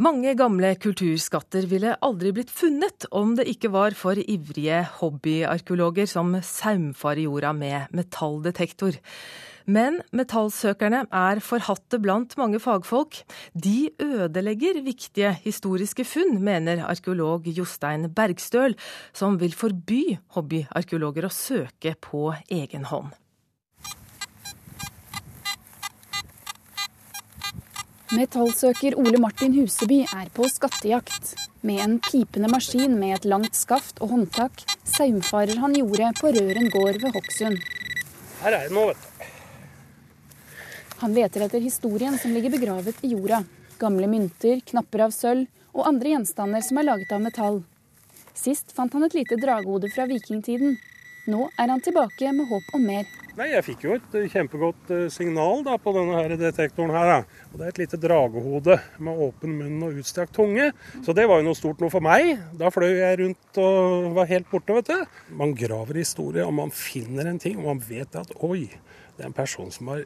Mange 0.00 0.32
gamle 0.32 0.70
kulturskatter 0.80 1.66
ville 1.68 1.90
aldri 2.00 2.30
blitt 2.32 2.48
funnet 2.56 3.04
om 3.12 3.34
det 3.36 3.44
ikke 3.50 3.68
var 3.74 3.92
for 3.92 4.16
ivrige 4.16 4.78
hobbyarkeologer 4.96 6.08
som 6.08 6.38
saumfarer 6.40 7.26
jorda 7.26 7.50
med 7.52 7.92
metalldetektor. 7.92 8.96
Men 9.68 10.00
metallsøkerne 10.16 11.02
er 11.04 11.44
forhatte 11.44 12.00
blant 12.00 12.32
mange 12.40 12.62
fagfolk. 12.64 13.20
De 13.52 13.90
ødelegger 14.00 14.80
viktige 14.88 15.34
historiske 15.44 16.08
funn, 16.08 16.38
mener 16.48 16.80
arkeolog 16.88 17.52
Jostein 17.52 18.08
Bergstøl, 18.08 18.78
som 19.12 19.36
vil 19.42 19.52
forby 19.52 20.16
hobbyarkeologer 20.32 21.28
å 21.28 21.34
søke 21.44 21.92
på 22.00 22.30
egen 22.48 22.88
hånd. 22.88 23.12
Metallsøker 28.10 28.96
Ole 28.98 29.20
Martin 29.22 29.52
Huseby 29.54 30.00
er 30.02 30.30
på 30.34 30.42
skattejakt. 30.50 31.36
Med 31.62 31.78
en 31.78 31.92
pipende 32.02 32.48
maskin 32.50 32.96
med 32.98 33.14
et 33.14 33.28
langt 33.30 33.54
skaft 33.54 34.00
og 34.02 34.10
håndtak 34.10 34.64
saumfarer 34.82 35.60
han 35.62 35.76
jordet 35.78 36.08
på 36.18 36.32
Røren 36.34 36.66
gård 36.74 36.98
ved 36.98 37.14
Hokksund. 37.14 37.60
Her 38.40 38.56
er 38.56 38.66
det 38.66 38.74
nå, 38.74 38.88
vet 38.90 38.98
du. 38.98 39.06
Han 41.04 41.14
leter 41.14 41.46
etter 41.46 41.62
historien 41.62 42.18
som 42.18 42.34
ligger 42.34 42.50
begravet 42.56 42.98
i 43.06 43.12
jorda. 43.12 43.44
Gamle 43.78 44.10
mynter, 44.10 44.58
knapper 44.72 45.06
av 45.06 45.14
sølv 45.14 45.46
og 45.70 45.86
andre 45.86 46.16
gjenstander 46.16 46.66
som 46.66 46.82
er 46.82 46.90
laget 46.90 47.14
av 47.14 47.22
metall. 47.22 47.62
Sist 48.34 48.74
fant 48.74 48.90
han 48.96 49.06
et 49.06 49.14
lite 49.14 49.38
draghode 49.38 49.86
fra 49.94 50.10
vikingtiden. 50.10 50.80
Nå 51.30 51.46
er 51.60 51.70
han 51.70 51.82
tilbake 51.84 52.32
med 52.34 52.48
håp 52.50 52.70
om 52.76 52.86
mer. 52.90 53.08
Nei, 53.38 53.46
Jeg 53.52 53.64
fikk 53.64 53.84
jo 53.86 53.94
et 53.94 54.14
kjempegodt 54.32 54.90
eh, 54.92 55.04
signal 55.12 55.62
da, 55.64 55.76
på 55.80 55.92
denne 55.94 56.16
her 56.18 56.34
detektoren. 56.36 56.90
her. 56.92 57.06
Da. 57.12 57.44
Og 57.52 57.58
Det 57.60 57.66
er 57.66 57.72
et 57.72 57.80
lite 57.84 58.00
dragehode 58.02 58.76
med 58.98 59.22
åpen 59.28 59.54
munn 59.60 59.84
og 59.86 60.00
utstrakt 60.02 60.34
tunge. 60.36 60.70
Så 61.06 61.14
det 61.16 61.28
var 61.30 61.40
jo 61.40 61.46
noe 61.46 61.58
stort 61.58 61.80
noe 61.80 61.92
for 61.92 62.04
meg. 62.04 62.34
Da 62.58 62.72
fløy 62.74 62.90
jeg 62.98 63.20
rundt 63.22 63.60
og 63.62 64.10
var 64.18 64.28
helt 64.32 64.50
borte, 64.50 64.74
vet 64.80 64.90
du. 64.90 65.06
Man 65.38 65.54
graver 65.56 66.00
historie, 66.02 66.44
og 66.44 66.52
man 66.58 66.74
finner 66.74 67.30
en 67.30 67.38
ting, 67.40 67.56
og 67.62 67.70
man 67.70 67.84
vet 67.86 68.18
at 68.18 68.34
oi, 68.42 68.66
det 69.16 69.24
er 69.24 69.30
en 69.30 69.36
person 69.36 69.70
som 69.72 69.92
har 69.94 70.04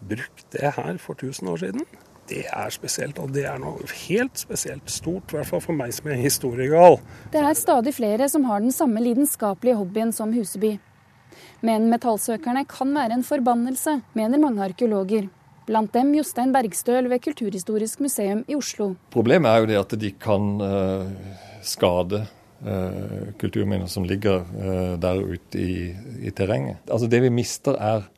brukt 0.00 0.46
det 0.54 0.72
her 0.76 0.98
for 1.02 1.18
1000 1.18 1.48
år 1.52 1.62
siden, 1.62 1.86
det 2.28 2.44
er 2.46 2.74
spesielt. 2.74 3.18
Og 3.22 3.32
det 3.34 3.46
er 3.48 3.58
noe 3.62 3.86
helt 4.06 4.38
spesielt 4.40 4.90
stort, 4.92 5.32
i 5.32 5.38
hvert 5.38 5.48
fall 5.50 5.64
for 5.64 5.76
meg 5.76 5.94
som 5.96 6.10
er 6.12 6.20
historiegal. 6.20 6.98
Det 7.32 7.40
er 7.42 7.56
stadig 7.58 7.94
flere 7.96 8.28
som 8.30 8.46
har 8.48 8.62
den 8.64 8.74
samme 8.74 9.02
lidenskapelige 9.04 9.78
hobbyen 9.80 10.12
som 10.14 10.34
Huseby. 10.36 10.76
Men 11.64 11.88
metallsøkerne 11.90 12.64
kan 12.70 12.94
være 12.94 13.18
en 13.18 13.26
forbannelse, 13.26 13.98
mener 14.18 14.40
mange 14.42 14.62
arkeologer. 14.64 15.28
Blant 15.68 15.92
dem 15.92 16.14
Jostein 16.16 16.52
Bergstøl 16.54 17.10
ved 17.10 17.20
Kulturhistorisk 17.20 18.00
museum 18.00 18.44
i 18.48 18.56
Oslo. 18.56 18.94
Problemet 19.12 19.50
er 19.50 19.58
jo 19.60 19.68
det 19.68 19.80
at 19.82 19.96
de 20.00 20.12
kan 20.16 20.46
uh, 20.62 21.10
skade 21.66 22.22
uh, 22.64 23.34
kulturminner 23.40 23.90
som 23.90 24.06
ligger 24.08 24.46
uh, 24.48 24.94
der 25.00 25.20
ute 25.20 25.60
i, 25.60 25.90
i 26.24 26.32
terrenget. 26.32 26.80
Altså 26.88 27.10
Det 27.10 27.20
vi 27.26 27.28
mister, 27.28 27.76
er 27.76 28.08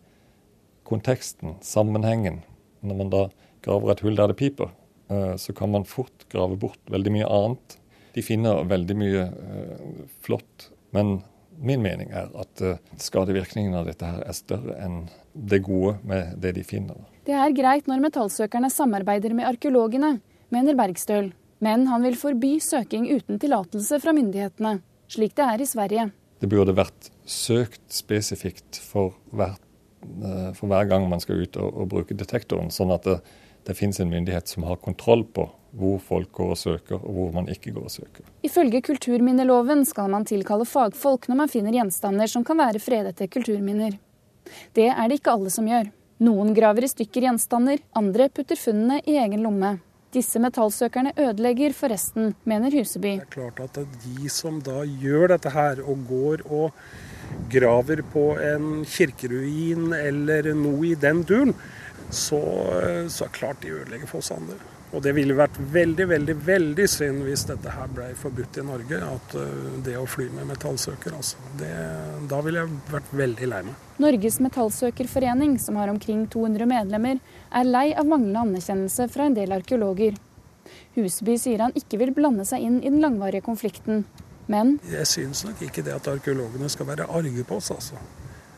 konteksten, 0.86 1.56
sammenhengen. 1.62 2.44
Når 2.82 2.96
man 3.02 3.10
da 3.10 3.26
graver 3.64 3.94
et 3.94 4.02
hull 4.04 4.18
der 4.18 4.32
det 4.32 4.38
piper, 4.40 4.72
eh, 5.10 5.34
så 5.36 5.54
kan 5.56 5.72
man 5.72 5.88
fort 5.88 6.26
grave 6.32 6.58
bort 6.60 6.80
veldig 6.90 7.14
mye 7.18 7.28
annet. 7.28 7.76
De 8.14 8.24
finner 8.26 8.64
veldig 8.68 8.96
mye 8.98 9.26
eh, 9.26 10.04
flott, 10.24 10.70
men 10.96 11.20
min 11.60 11.82
mening 11.84 12.10
er 12.16 12.30
at 12.40 12.62
eh, 12.64 12.80
skadevirkningen 13.00 13.76
av 13.76 13.90
dette 13.90 14.06
her 14.06 14.24
er 14.24 14.36
større 14.36 14.76
enn 14.80 15.02
det 15.34 15.62
gode 15.66 15.98
med 16.08 16.38
det 16.42 16.54
de 16.56 16.64
finner. 16.66 16.98
Det 17.28 17.36
er 17.36 17.54
greit 17.54 17.90
når 17.90 18.02
metallsøkerne 18.08 18.70
samarbeider 18.72 19.34
med 19.36 19.46
arkeologene, 19.50 20.16
mener 20.50 20.78
Bergstøl. 20.78 21.30
Men 21.60 21.84
han 21.90 22.02
vil 22.02 22.16
forby 22.16 22.54
søking 22.64 23.04
uten 23.10 23.36
tillatelse 23.38 23.98
fra 24.00 24.14
myndighetene, 24.16 24.78
slik 25.12 25.36
det 25.36 25.44
er 25.44 25.60
i 25.60 25.68
Sverige. 25.68 26.06
Det 26.40 26.48
burde 26.48 26.72
vært 26.72 27.10
søkt 27.28 27.84
spesifikt 27.92 28.80
for 28.80 29.18
hvert 29.36 29.60
for 30.56 30.64
hver 30.70 30.86
gang 30.88 31.04
man 31.10 31.20
skal 31.20 31.42
ut 31.44 31.58
og, 31.60 31.74
og 31.82 31.88
bruke 31.92 32.16
detektoren, 32.16 32.70
sånn 32.72 32.92
at 32.94 33.04
det, 33.04 33.18
det 33.66 33.76
finnes 33.78 34.00
en 34.00 34.10
myndighet 34.10 34.48
som 34.48 34.66
har 34.68 34.80
kontroll 34.82 35.24
på 35.24 35.48
hvor 35.70 36.00
folk 36.02 36.32
går 36.34 36.52
og 36.54 36.58
søker, 36.58 36.98
og 36.98 37.14
hvor 37.14 37.34
man 37.34 37.48
ikke 37.52 37.70
går 37.74 37.86
og 37.86 37.92
søker. 37.94 38.26
Ifølge 38.46 38.80
kulturminneloven 38.82 39.84
skal 39.86 40.10
man 40.10 40.26
tilkalle 40.26 40.66
fagfolk 40.66 41.28
når 41.30 41.38
man 41.44 41.52
finner 41.52 41.76
gjenstander 41.76 42.30
som 42.30 42.46
kan 42.46 42.58
være 42.58 42.82
fredete 42.82 43.28
kulturminner. 43.30 43.94
Det 44.74 44.88
er 44.90 45.04
det 45.06 45.20
ikke 45.20 45.36
alle 45.36 45.52
som 45.54 45.68
gjør. 45.70 45.92
Noen 46.26 46.50
graver 46.56 46.84
i 46.84 46.90
stykker 46.90 47.28
gjenstander, 47.28 47.78
andre 47.96 48.26
putter 48.34 48.58
funnene 48.58 48.98
i 49.08 49.16
egen 49.22 49.46
lomme. 49.46 49.78
Disse 50.10 50.40
metallsøkerne 50.42 51.12
ødelegger 51.14 51.72
for 51.76 51.92
resten, 51.92 52.32
mener 52.42 52.74
Huseby. 52.74 53.20
Det 53.20 53.28
er 53.28 53.30
klart 53.30 53.60
at 53.62 53.78
de 54.02 54.30
som 54.32 54.58
da 54.66 54.82
gjør 54.82 55.36
dette 55.36 55.52
her, 55.54 55.84
og 55.86 56.02
går 56.08 56.42
og 56.50 56.74
graver 57.52 58.02
på 58.10 58.24
en 58.42 58.82
kirkeruin 58.90 59.94
eller 59.94 60.50
noe 60.58 60.88
i 60.90 60.96
den 60.98 61.22
duren, 61.22 61.54
så, 62.10 62.42
så 63.08 63.26
er 63.26 63.34
klart 63.34 63.62
de 63.62 63.74
ødelegger 63.78 64.10
for 64.10 64.22
oss 64.22 64.32
andre. 64.34 64.58
Og 64.90 65.02
det 65.04 65.12
ville 65.14 65.36
vært 65.38 65.54
veldig, 65.70 66.06
veldig 66.10 66.34
veldig 66.42 66.86
synd 66.90 67.22
hvis 67.22 67.44
dette 67.46 67.70
her 67.70 67.90
ble 67.94 68.08
forbudt 68.18 68.58
i 68.58 68.64
Norge. 68.66 68.98
At 69.06 69.36
uh, 69.38 69.76
det 69.86 69.94
å 69.98 70.06
fly 70.10 70.26
med 70.34 70.48
metallsøker, 70.50 71.14
altså. 71.14 71.38
Det, 71.60 71.70
da 72.30 72.40
ville 72.42 72.64
jeg 72.64 72.80
vært 72.90 73.12
veldig 73.20 73.50
lei 73.52 73.60
meg. 73.68 73.84
Norges 74.02 74.40
metallsøkerforening, 74.42 75.54
som 75.62 75.78
har 75.78 75.92
omkring 75.92 76.24
200 76.32 76.66
medlemmer, 76.70 77.20
er 77.54 77.68
lei 77.68 77.86
av 77.94 78.08
manglende 78.10 78.42
anerkjennelse 78.48 79.06
fra 79.14 79.28
en 79.30 79.38
del 79.38 79.54
arkeologer. 79.54 80.18
Huseby 80.96 81.36
sier 81.38 81.62
han 81.62 81.76
ikke 81.78 82.00
vil 82.00 82.14
blande 82.16 82.46
seg 82.48 82.66
inn 82.66 82.80
i 82.82 82.90
den 82.90 83.00
langvarige 83.02 83.46
konflikten, 83.46 84.04
men 84.50 84.78
Jeg 84.90 85.06
syns 85.06 85.44
nok 85.46 85.62
ikke 85.62 85.84
det 85.86 85.94
at 85.94 86.08
arkeologene 86.10 86.66
skal 86.72 86.88
være 86.88 87.06
arge 87.06 87.44
på 87.46 87.60
oss, 87.60 87.70
altså. 87.70 87.98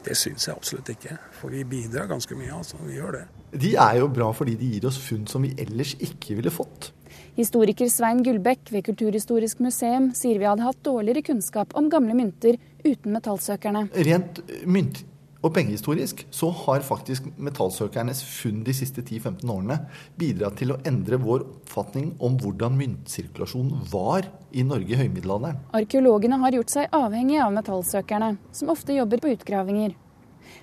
Det 0.03 0.17
syns 0.19 0.49
jeg 0.49 0.57
absolutt 0.57 0.91
ikke. 0.95 1.19
For 1.39 1.55
vi 1.55 1.63
bidrar 1.69 2.09
ganske 2.11 2.35
mye, 2.39 2.51
altså. 2.57 2.81
Vi 2.87 2.99
gjør 2.99 3.21
det. 3.21 3.23
De 3.63 3.75
er 3.77 4.01
jo 4.01 4.09
bra 4.11 4.31
fordi 4.35 4.57
de 4.59 4.73
gir 4.75 4.89
oss 4.89 4.99
funn 5.03 5.29
som 5.31 5.45
vi 5.45 5.53
ellers 5.61 5.95
ikke 6.01 6.39
ville 6.39 6.53
fått. 6.53 6.91
Historiker 7.37 7.89
Svein 7.89 8.23
Gullbekk 8.25 8.73
ved 8.75 8.85
Kulturhistorisk 8.89 9.63
museum 9.65 10.11
sier 10.17 10.41
vi 10.41 10.49
hadde 10.49 10.65
hatt 10.67 10.83
dårligere 10.85 11.25
kunnskap 11.25 11.73
om 11.79 11.89
gamle 11.93 12.17
mynter 12.17 12.59
uten 12.85 13.15
metallsøkerne. 13.15 13.87
Rent 14.09 14.43
mynt 14.69 15.05
og 15.43 15.51
pengehistorisk 15.57 16.23
så 16.31 16.49
har 16.55 16.85
faktisk 16.87 17.27
metallsøkernes 17.35 18.23
funn 18.23 18.63
de 18.67 18.75
siste 18.77 19.03
10-15 19.03 19.51
årene 19.51 19.79
bidratt 20.19 20.61
til 20.61 20.75
å 20.75 20.79
endre 20.87 21.19
vår 21.19 21.43
oppfatning 21.43 22.13
om 22.23 22.37
hvordan 22.39 22.79
myntsirkulasjonen 22.79 23.83
var 23.91 24.29
i 24.55 24.63
Norge 24.67 24.95
i 24.95 25.01
høymiddelalderen. 25.01 25.59
Arkeologene 25.75 26.39
har 26.45 26.59
gjort 26.59 26.75
seg 26.77 26.95
avhengige 26.95 27.43
av 27.43 27.55
metallsøkerne, 27.59 28.37
som 28.55 28.71
ofte 28.71 28.95
jobber 28.95 29.23
på 29.23 29.35
utgravinger. 29.35 29.99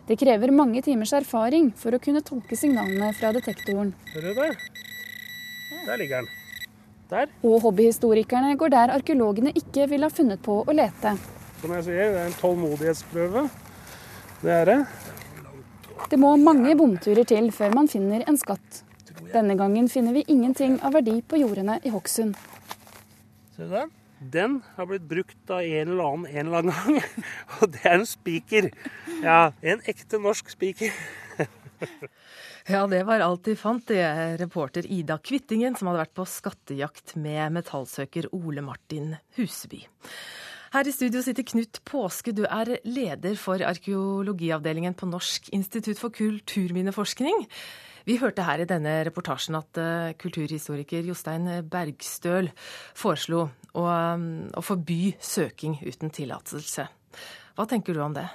Det 0.07 0.17
krever 0.19 0.55
mange 0.55 0.81
timers 0.85 1.11
erfaring 1.17 1.73
for 1.77 1.93
å 1.95 2.01
kunne 2.01 2.23
tolke 2.25 2.55
signalene 2.57 3.11
fra 3.19 3.33
detektoren. 3.35 3.91
Ser 4.13 4.29
du 4.29 4.33
det? 4.37 4.51
Der 5.85 5.99
ligger 5.99 6.23
den. 6.23 6.35
Der. 7.09 7.31
Og 7.43 7.63
hobbyhistorikerne 7.65 8.53
går 8.57 8.71
der 8.71 8.91
arkeologene 8.93 9.51
ikke 9.57 9.89
ville 9.89 10.07
ha 10.07 10.13
funnet 10.13 10.39
på 10.45 10.61
å 10.61 10.75
lete. 10.75 11.17
Som 11.59 11.73
jeg 11.75 11.89
sier, 11.89 12.13
det 12.13 12.21
er 12.21 12.29
en 12.29 12.37
tålmodighetsprøve. 12.39 13.49
Det 14.39 14.53
er 14.55 14.69
det. 14.69 14.77
Det 16.09 16.19
må 16.19 16.31
mange 16.39 16.71
bomturer 16.79 17.27
til 17.27 17.49
før 17.51 17.73
man 17.75 17.89
finner 17.91 18.23
en 18.27 18.37
skatt. 18.39 18.83
Denne 19.33 19.57
gangen 19.59 19.89
finner 19.91 20.15
vi 20.15 20.23
ingenting 20.31 20.79
av 20.85 20.95
verdi 20.95 21.19
på 21.21 21.41
jordene 21.41 21.77
i 21.83 21.91
Hokksund. 21.93 22.37
Ser 23.55 23.67
du 23.67 23.75
den? 23.75 23.91
Den 24.19 24.55
har 24.75 24.87
blitt 24.87 25.05
brukt 25.07 25.51
av 25.51 25.61
en 25.63 25.91
eller 25.93 26.03
annen 26.03 26.25
en 26.27 26.47
eller 26.47 26.63
annen 26.63 26.75
gang. 26.75 27.27
Og 27.59 27.71
det 27.75 27.83
er 27.83 27.99
en 27.99 28.07
spiker. 28.07 28.71
Ja, 29.23 29.51
en 29.61 29.83
ekte 29.87 30.21
norsk 30.23 30.55
spiker. 30.55 30.95
Ja, 32.69 32.83
det 32.85 32.99
var 33.07 33.23
alt 33.23 33.47
de 33.47 33.55
fant, 33.57 33.81
det 33.87 34.01
er 34.03 34.35
reporter 34.37 34.85
Ida 34.85 35.15
Kvittingen, 35.25 35.73
som 35.79 35.87
hadde 35.89 36.03
vært 36.03 36.17
på 36.19 36.25
skattejakt 36.27 37.15
med 37.17 37.55
metallsøker 37.55 38.27
Ole 38.35 38.61
Martin 38.61 39.15
Huseby. 39.39 39.79
Her 40.69 40.85
i 40.85 40.91
studio 40.93 41.21
sitter 41.25 41.41
Knut 41.49 41.79
Påske, 41.89 42.29
du 42.29 42.43
er 42.45 42.75
leder 42.85 43.33
for 43.41 43.57
arkeologiavdelingen 43.65 44.93
på 44.93 45.07
Norsk 45.09 45.47
institutt 45.57 45.97
for 45.97 46.13
kulturminneforskning. 46.13 47.47
Vi 48.05 48.19
hørte 48.21 48.45
her 48.45 48.61
i 48.61 48.67
denne 48.69 48.99
reportasjen 49.07 49.57
at 49.57 49.79
uh, 49.81 50.11
kulturhistoriker 50.21 51.09
Jostein 51.09 51.49
Bergstøl 51.69 52.51
foreslo 52.97 53.47
å, 53.73 53.87
um, 53.87 54.29
å 54.53 54.61
forby 54.61 55.15
søking 55.17 55.79
uten 55.81 56.13
tillatelse. 56.13 56.85
Hva 57.57 57.67
tenker 57.69 57.97
du 57.97 58.03
om 58.05 58.13
det? 58.13 58.27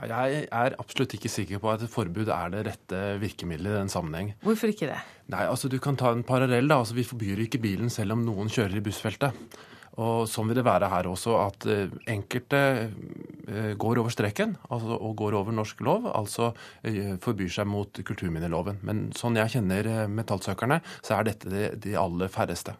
Jeg 0.00 0.44
er 0.44 0.76
absolutt 0.80 1.16
ikke 1.16 1.32
sikker 1.32 1.60
på 1.60 1.72
at 1.72 1.82
et 1.84 1.92
forbud 1.92 2.28
er 2.32 2.52
det 2.52 2.66
rette 2.68 3.02
virkemidlet 3.20 3.72
i 3.72 3.80
den 3.80 3.92
sammenheng. 3.92 4.34
Hvorfor 4.44 4.72
ikke 4.72 4.92
det? 4.92 5.00
Nei, 5.32 5.44
altså 5.48 5.72
Du 5.72 5.80
kan 5.80 5.96
ta 5.96 6.12
en 6.12 6.24
parallell. 6.24 6.68
da, 6.68 6.82
altså 6.84 7.00
Vi 7.00 7.08
forbyr 7.08 7.44
ikke 7.48 7.60
bilen 7.64 7.88
selv 7.92 8.16
om 8.16 8.28
noen 8.28 8.52
kjører 8.52 8.76
i 8.76 8.84
bussfeltet. 8.84 9.60
Og 9.98 10.28
sånn 10.30 10.50
vil 10.50 10.60
det 10.60 10.66
være 10.66 10.90
her 10.92 11.08
også, 11.10 11.34
at 11.42 11.66
eh, 11.66 11.94
enkelte 12.12 12.60
eh, 12.86 13.72
går 13.80 14.00
over 14.02 14.12
streken 14.14 14.54
altså, 14.68 14.94
og 14.94 15.16
går 15.18 15.36
over 15.40 15.56
norsk 15.56 15.82
lov, 15.82 16.06
altså 16.14 16.52
eh, 16.86 17.16
forbyr 17.22 17.50
seg 17.50 17.66
mot 17.68 18.02
kulturminneloven. 18.06 18.78
Men 18.86 19.08
sånn 19.16 19.38
jeg 19.40 19.56
kjenner 19.56 20.06
metallsøkerne, 20.12 20.78
så 21.02 21.18
er 21.18 21.26
dette 21.32 21.66
de, 21.74 21.96
aller 21.98 22.30
færreste. 22.30 22.76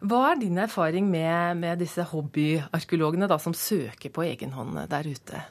Hva 0.00 0.30
er 0.30 0.40
din 0.40 0.56
erfaring 0.60 1.10
med, 1.12 1.60
med 1.60 1.82
disse 1.84 2.06
hobbyarkeologene 2.08 3.28
som 3.42 3.52
søker 3.56 4.12
på 4.12 4.24
egen 4.24 4.56
hånd 4.56 4.80
der 4.88 5.08
ute? 5.12 5.44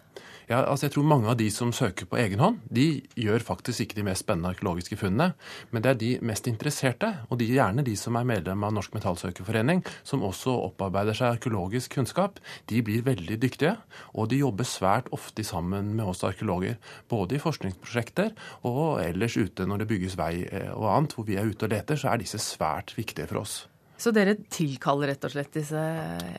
Ja, 0.45 0.59
altså 0.61 0.85
jeg 0.85 0.93
tror 0.93 1.07
Mange 1.09 1.29
av 1.31 1.37
de 1.39 1.47
som 1.53 1.71
søker 1.73 2.05
på 2.09 2.17
egen 2.21 2.41
hånd, 2.41 2.59
de 2.69 3.01
gjør 3.17 3.43
faktisk 3.45 3.85
ikke 3.85 3.97
de 3.97 4.05
mest 4.05 4.25
spennende 4.25 4.51
arkeologiske 4.53 4.97
funnene. 4.99 5.33
Men 5.73 5.83
det 5.83 5.91
er 5.91 5.99
de 6.01 6.11
mest 6.25 6.49
interesserte, 6.49 7.11
og 7.29 7.39
de, 7.41 7.47
gjerne 7.55 7.85
de 7.85 7.95
som 7.97 8.17
er 8.19 8.27
medlem 8.29 8.65
av 8.65 8.73
Norsk 8.75 8.93
Metallsøkerforening, 8.97 9.83
som 10.05 10.25
også 10.25 10.53
opparbeider 10.67 11.17
seg 11.17 11.37
arkeologisk 11.37 11.97
kunnskap. 11.97 12.41
De 12.69 12.81
blir 12.85 13.05
veldig 13.05 13.39
dyktige, 13.41 13.75
og 14.13 14.29
de 14.33 14.41
jobber 14.41 14.69
svært 14.69 15.09
ofte 15.15 15.45
sammen 15.45 15.93
med 15.97 16.09
oss 16.13 16.25
arkeologer. 16.27 16.77
Både 17.09 17.37
i 17.37 17.41
forskningsprosjekter 17.41 18.33
og 18.69 18.99
ellers 19.05 19.37
ute 19.37 19.65
når 19.65 19.83
det 19.83 19.91
bygges 19.93 20.17
vei 20.19 20.33
eh, 20.45 20.73
og 20.73 20.91
annet, 20.93 21.15
hvor 21.17 21.29
vi 21.29 21.39
er 21.39 21.49
ute 21.49 21.69
og 21.69 21.73
leter, 21.73 21.97
så 21.97 22.13
er 22.13 22.21
disse 22.21 22.41
svært 22.41 22.97
viktige 22.97 23.29
for 23.29 23.45
oss. 23.45 23.63
Så 23.97 24.11
dere 24.15 24.35
tilkaller 24.51 25.13
rett 25.13 25.23
og 25.25 25.31
slett 25.31 25.53
disse 25.55 25.81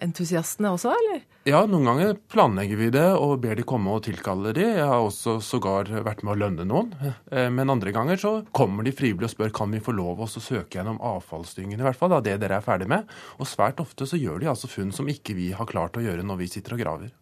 entusiastene 0.04 0.74
også, 0.76 0.92
eller? 0.92 1.24
Ja, 1.48 1.62
noen 1.70 1.86
ganger 1.88 2.16
planlegger 2.32 2.80
vi 2.80 2.90
det 2.94 3.06
og 3.16 3.38
ber 3.44 3.56
de 3.56 3.64
komme 3.66 3.94
og 3.94 4.02
tilkalle 4.06 4.52
de. 4.56 4.64
Jeg 4.76 4.88
har 4.90 5.04
også 5.04 5.38
sågar 5.44 5.88
vært 6.04 6.24
med 6.26 6.34
å 6.34 6.38
lønne 6.44 6.66
noen. 6.68 6.92
Eh, 7.30 7.48
men 7.54 7.72
andre 7.72 7.94
ganger 7.96 8.20
så 8.20 8.32
kommer 8.56 8.86
de 8.86 8.94
frivillig 8.96 9.30
og 9.30 9.34
spør 9.36 9.54
kan 9.56 9.72
vi 9.72 9.82
få 9.82 9.94
lov 9.96 10.24
å 10.24 10.30
søke 10.30 10.80
gjennom 10.80 11.00
avfallsdyngen, 11.00 11.80
i 11.80 11.86
hvert 11.86 11.98
fall, 11.98 12.12
da, 12.12 12.22
det 12.24 12.38
dere 12.42 12.60
er 12.60 12.66
ferdig 12.66 12.90
med. 12.92 13.06
Og 13.40 13.48
svært 13.48 13.80
ofte 13.82 14.08
så 14.10 14.18
gjør 14.20 14.42
de 14.42 14.50
altså 14.52 14.70
funn 14.70 14.92
som 14.94 15.08
ikke 15.08 15.38
vi 15.38 15.52
har 15.56 15.70
klart 15.70 15.96
å 15.96 16.04
gjøre 16.04 16.26
når 16.26 16.42
vi 16.42 16.50
sitter 16.58 16.76
og 16.76 16.82
graver. 16.82 17.14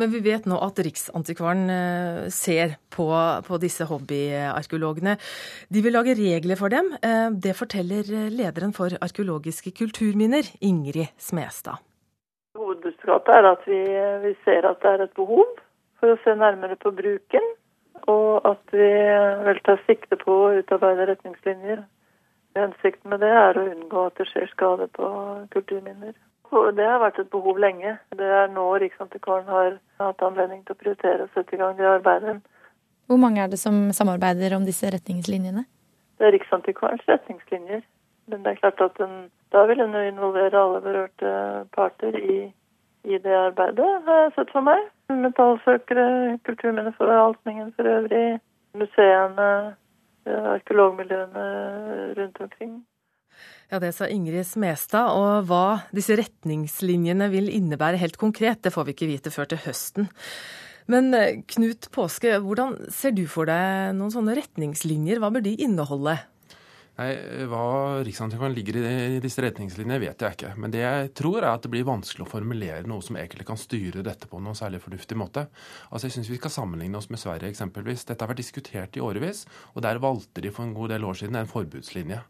Men 0.00 0.12
vi 0.12 0.22
vet 0.24 0.46
nå 0.48 0.58
at 0.64 0.80
Riksantikvaren 0.86 1.64
eh, 1.72 2.22
ser 2.34 2.76
på, 2.92 3.08
på 3.46 3.60
disse 3.62 3.86
hobbyarkeologene. 3.88 5.16
De 5.72 5.82
vil 5.84 5.96
lage 5.96 6.16
regler 6.18 6.58
for 6.60 6.72
dem. 6.72 6.92
Eh, 7.02 7.28
det 7.32 7.56
forteller 7.58 8.30
lederen 8.32 8.74
for 8.76 8.94
arkeologiske 9.00 9.74
kulturminner, 9.76 10.48
Ingrid 10.60 11.12
Smestad. 11.18 11.82
Hovedbudskapet 12.56 13.34
er 13.34 13.50
at 13.50 13.68
vi, 13.68 13.82
vi, 14.24 14.32
ser 14.44 14.66
at 14.68 14.80
det 14.82 14.92
er 14.92 15.04
et 15.04 15.16
behov 15.16 15.46
for 16.00 16.12
å 16.12 16.20
se 16.24 16.34
nærmere 16.38 16.78
på 16.80 16.92
bruken. 16.96 17.52
Og 18.12 18.44
at 18.46 18.74
vi 18.76 18.86
vel 19.46 19.60
tar 19.66 19.80
sikte 19.86 20.18
på 20.20 20.34
å 20.46 20.54
utarbeide 20.60 21.08
retningslinjer. 21.10 21.82
Hensikten 22.56 23.12
med 23.12 23.20
det 23.24 23.32
er 23.32 23.58
å 23.58 23.66
unngå 23.72 24.06
at 24.08 24.16
det 24.20 24.28
skjer 24.30 24.48
skade 24.52 24.88
på 24.96 25.08
kulturminner. 25.52 26.14
Det 26.50 26.86
har 26.86 27.00
vært 27.02 27.18
et 27.22 27.30
behov 27.30 27.58
lenge. 27.62 27.96
Det 28.16 28.26
er 28.40 28.50
nå 28.52 28.66
Riksantikvaren 28.82 29.48
har 29.50 29.78
hatt 30.02 30.22
anledning 30.22 30.62
til 30.64 30.76
å 30.76 30.80
prioritere 30.80 31.26
og 31.26 31.34
sette 31.34 31.56
i 31.56 31.60
gang 31.60 31.76
det 31.78 31.88
arbeidet. 31.88 32.38
Hvor 33.06 33.20
mange 33.22 33.42
er 33.42 33.50
det 33.50 33.58
som 33.58 33.92
samarbeider 33.94 34.56
om 34.56 34.66
disse 34.66 34.90
retningslinjene? 34.90 35.64
Det 36.18 36.26
er 36.26 36.34
Riksantikvarens 36.34 37.06
retningslinjer. 37.08 37.82
Men 38.26 38.42
det 38.42 38.52
er 38.52 38.60
klart 38.60 38.80
at 38.82 38.96
den, 38.98 39.28
da 39.54 39.62
vil 39.70 39.80
en 39.80 39.94
involvere 40.00 40.58
alle 40.58 40.80
berørte 40.82 41.32
parter 41.76 42.16
i, 42.18 42.38
i, 43.04 43.18
det 43.22 43.36
arbeidet, 43.38 43.90
har 44.06 44.22
jeg 44.24 44.32
sett 44.34 44.50
for 44.54 44.66
meg. 44.66 44.82
Metallsøkere, 45.10 46.38
kulturminneforvaltningen 46.48 47.70
for 47.76 47.86
øvrig, 47.86 48.40
museene, 48.74 49.50
arkeologmiljøene 50.26 51.46
rundt 52.18 52.40
omkring. 52.40 52.74
Ja, 53.70 53.80
Det 53.82 53.92
sa 53.96 54.06
Ingrid 54.06 54.46
Smestad. 54.46 55.10
Og 55.16 55.48
hva 55.48 55.88
disse 55.94 56.16
retningslinjene 56.18 57.30
vil 57.32 57.50
innebære 57.50 58.00
helt 58.02 58.20
konkret, 58.20 58.62
det 58.62 58.74
får 58.74 58.86
vi 58.86 58.96
ikke 58.96 59.10
vite 59.10 59.34
før 59.34 59.50
til 59.50 59.62
høsten. 59.66 60.08
Men 60.86 61.10
eh, 61.18 61.42
Knut 61.50 61.90
Påske, 61.94 62.38
hvordan 62.42 62.76
ser 62.94 63.16
du 63.16 63.24
for 63.30 63.50
deg 63.50 63.96
noen 63.98 64.14
sånne 64.14 64.36
retningslinjer? 64.38 65.18
Hva 65.18 65.32
bør 65.34 65.42
de 65.48 65.56
inneholde? 65.66 66.14
Nei, 66.96 67.10
Hva 67.44 68.00
Riksantikvaren 68.06 68.54
ligger 68.56 68.78
i 68.80 69.18
disse 69.20 69.42
retningslinjene, 69.44 69.98
vet 70.00 70.22
jeg 70.24 70.36
ikke. 70.36 70.52
Men 70.56 70.72
det 70.72 70.80
jeg 70.80 71.10
tror 71.18 71.42
er 71.42 71.50
at 71.50 71.66
det 71.66 71.70
blir 71.74 71.84
vanskelig 71.84 72.24
å 72.24 72.30
formulere 72.30 72.88
noe 72.88 73.04
som 73.04 73.18
egentlig 73.20 73.44
kan 73.50 73.60
styre 73.60 74.04
dette 74.06 74.30
på 74.30 74.40
noen 74.40 74.56
særlig 74.56 74.80
fornuftig 74.80 75.18
måte. 75.20 75.44
Altså 75.90 76.08
Jeg 76.08 76.16
syns 76.16 76.30
vi 76.32 76.38
skal 76.40 76.54
sammenligne 76.54 76.96
oss 76.96 77.10
med 77.12 77.20
Sverige 77.20 77.52
eksempelvis. 77.52 78.06
Dette 78.08 78.24
har 78.24 78.32
vært 78.32 78.40
diskutert 78.40 78.96
i 78.96 79.04
årevis, 79.04 79.44
og 79.74 79.84
der 79.84 80.00
valgte 80.00 80.40
de 80.40 80.54
for 80.54 80.64
en 80.64 80.72
god 80.76 80.94
del 80.94 81.04
år 81.04 81.20
siden 81.20 81.36
en 81.36 81.50
forbudslinje. 81.50 82.22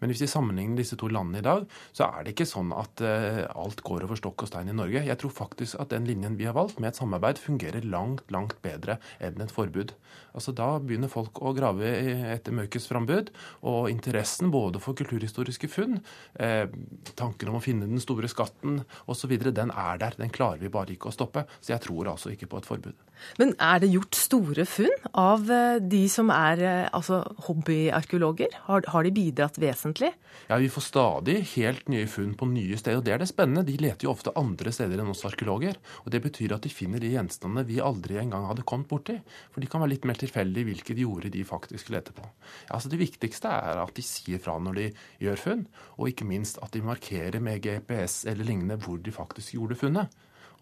Men 0.00 0.12
hvis 0.12 0.24
vi 0.24 0.30
sammenligner 0.30 0.80
disse 0.80 0.98
to 1.00 1.08
landene 1.12 1.42
i 1.42 1.46
dag, 1.46 1.66
så 1.94 2.08
er 2.08 2.24
det 2.24 2.34
ikke 2.34 2.48
sånn 2.48 2.72
at 2.76 3.02
uh, 3.04 3.44
alt 3.54 3.82
går 3.86 4.06
over 4.06 4.18
stokk 4.18 4.46
og 4.46 4.50
stein 4.50 4.70
i 4.72 4.76
Norge. 4.76 5.04
Jeg 5.06 5.20
tror 5.20 5.34
faktisk 5.34 5.80
at 5.82 5.92
den 5.94 6.08
linjen 6.08 6.38
vi 6.40 6.48
har 6.48 6.56
valgt, 6.56 6.80
med 6.80 6.92
et 6.92 7.00
samarbeid, 7.00 7.40
fungerer 7.42 7.86
langt, 7.86 8.26
langt 8.34 8.56
bedre 8.64 8.98
enn 9.22 9.42
et 9.44 9.54
forbud. 9.54 9.94
Altså 10.34 10.54
Da 10.56 10.68
begynner 10.82 11.12
folk 11.12 11.38
å 11.42 11.54
grave 11.56 11.90
etter 12.34 12.54
mørkets 12.54 12.88
frambud, 12.90 13.30
og 13.66 13.90
interessen 13.92 14.50
både 14.54 14.82
for 14.82 14.98
kulturhistoriske 14.98 15.70
funn, 15.70 16.00
eh, 16.34 16.66
tanken 17.14 17.52
om 17.52 17.60
å 17.60 17.62
finne 17.64 17.86
den 17.90 18.02
store 18.02 18.30
skatten 18.30 18.82
osv., 19.06 19.36
den 19.54 19.70
er 19.70 19.98
der. 19.98 20.18
Den 20.18 20.34
klarer 20.34 20.58
vi 20.58 20.72
bare 20.72 20.94
ikke 20.94 21.10
å 21.10 21.14
stoppe. 21.14 21.46
Så 21.60 21.74
jeg 21.74 21.84
tror 21.86 22.10
altså 22.10 22.34
ikke 22.34 22.50
på 22.50 22.58
et 22.58 22.68
forbud. 22.68 22.98
Men 23.40 23.54
er 23.62 23.80
det 23.82 23.90
gjort 23.92 24.16
store 24.18 24.64
funn 24.68 24.92
av 25.18 25.50
eh, 25.52 25.78
de 25.80 26.02
som 26.12 26.30
er 26.34 26.62
eh, 26.62 26.88
altså, 26.94 27.20
hobbyarkeologer? 27.46 28.54
Har, 28.68 28.84
har, 28.90 29.06
de 29.06 29.12
bidratt 29.14 29.58
vesentlig? 29.62 30.12
Ja, 30.48 30.58
Vi 30.60 30.70
får 30.72 30.86
stadig 30.88 31.36
helt 31.54 31.88
nye 31.92 32.08
funn 32.10 32.34
på 32.38 32.48
nye 32.50 32.78
steder. 32.80 33.00
og 33.00 33.06
Det 33.06 33.14
er 33.14 33.22
det 33.22 33.30
spennende. 33.30 33.64
De 33.66 33.76
leter 33.80 34.06
jo 34.06 34.12
ofte 34.12 34.34
andre 34.38 34.72
steder 34.74 35.00
enn 35.00 35.12
oss 35.12 35.24
arkeologer. 35.26 35.78
og 36.04 36.12
Det 36.14 36.22
betyr 36.24 36.56
at 36.56 36.66
de 36.66 36.72
finner 36.72 37.02
de 37.02 37.14
gjenstandene 37.14 37.66
vi 37.68 37.80
aldri 37.82 38.18
engang 38.20 38.48
hadde 38.50 38.66
kommet 38.68 38.90
borti. 38.90 39.18
For 39.54 39.64
de 39.64 39.70
kan 39.70 39.84
være 39.84 39.94
litt 39.96 40.08
mer 40.08 40.20
tilfeldige 40.20 40.70
hvilke 40.70 40.96
de 40.96 41.06
jorder 41.06 41.34
de 41.34 41.46
faktisk 41.48 41.90
leter 41.94 42.16
på. 42.16 42.26
Ja, 42.68 42.76
altså 42.76 42.92
Det 42.92 43.00
viktigste 43.02 43.50
er 43.50 43.82
at 43.82 43.94
de 43.96 44.04
sier 44.04 44.42
fra 44.42 44.58
når 44.60 44.80
de 44.80 44.90
gjør 45.24 45.40
funn, 45.40 45.66
og 45.98 46.10
ikke 46.10 46.28
minst 46.28 46.60
at 46.62 46.74
de 46.74 46.84
markerer 46.84 47.40
med 47.42 47.62
GPS 47.64 48.24
eller 48.30 48.46
lignende 48.46 48.78
hvor 48.80 49.00
de 49.02 49.14
faktisk 49.14 49.56
gjorde 49.56 49.78
funnet. 49.80 50.12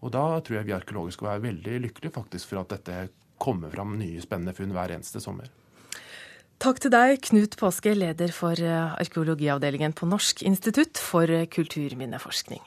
Og 0.03 0.11
da 0.11 0.25
tror 0.43 0.59
jeg 0.59 0.67
vi 0.67 0.75
arkeologer 0.75 1.15
skal 1.15 1.29
være 1.31 1.45
veldig 1.47 1.79
lykkelige 1.87 2.15
faktisk 2.17 2.51
for 2.51 2.63
at 2.63 2.75
dette 2.75 3.07
kommer 3.41 3.71
fram 3.71 3.95
nye 3.99 4.21
spennende 4.23 4.55
funn 4.55 4.75
hver 4.75 4.91
eneste 4.95 5.23
sommer. 5.23 5.47
Takk 6.63 6.79
til 6.83 6.93
deg, 6.93 7.17
Knut 7.25 7.57
Påske, 7.59 7.95
leder 7.95 8.31
for 8.35 8.59
eh, 8.59 8.93
arkeologiavdelingen 9.01 9.95
på 9.97 10.07
Norsk 10.07 10.45
institutt 10.47 10.99
for 11.01 11.27
kulturminneforskning. 11.51 12.61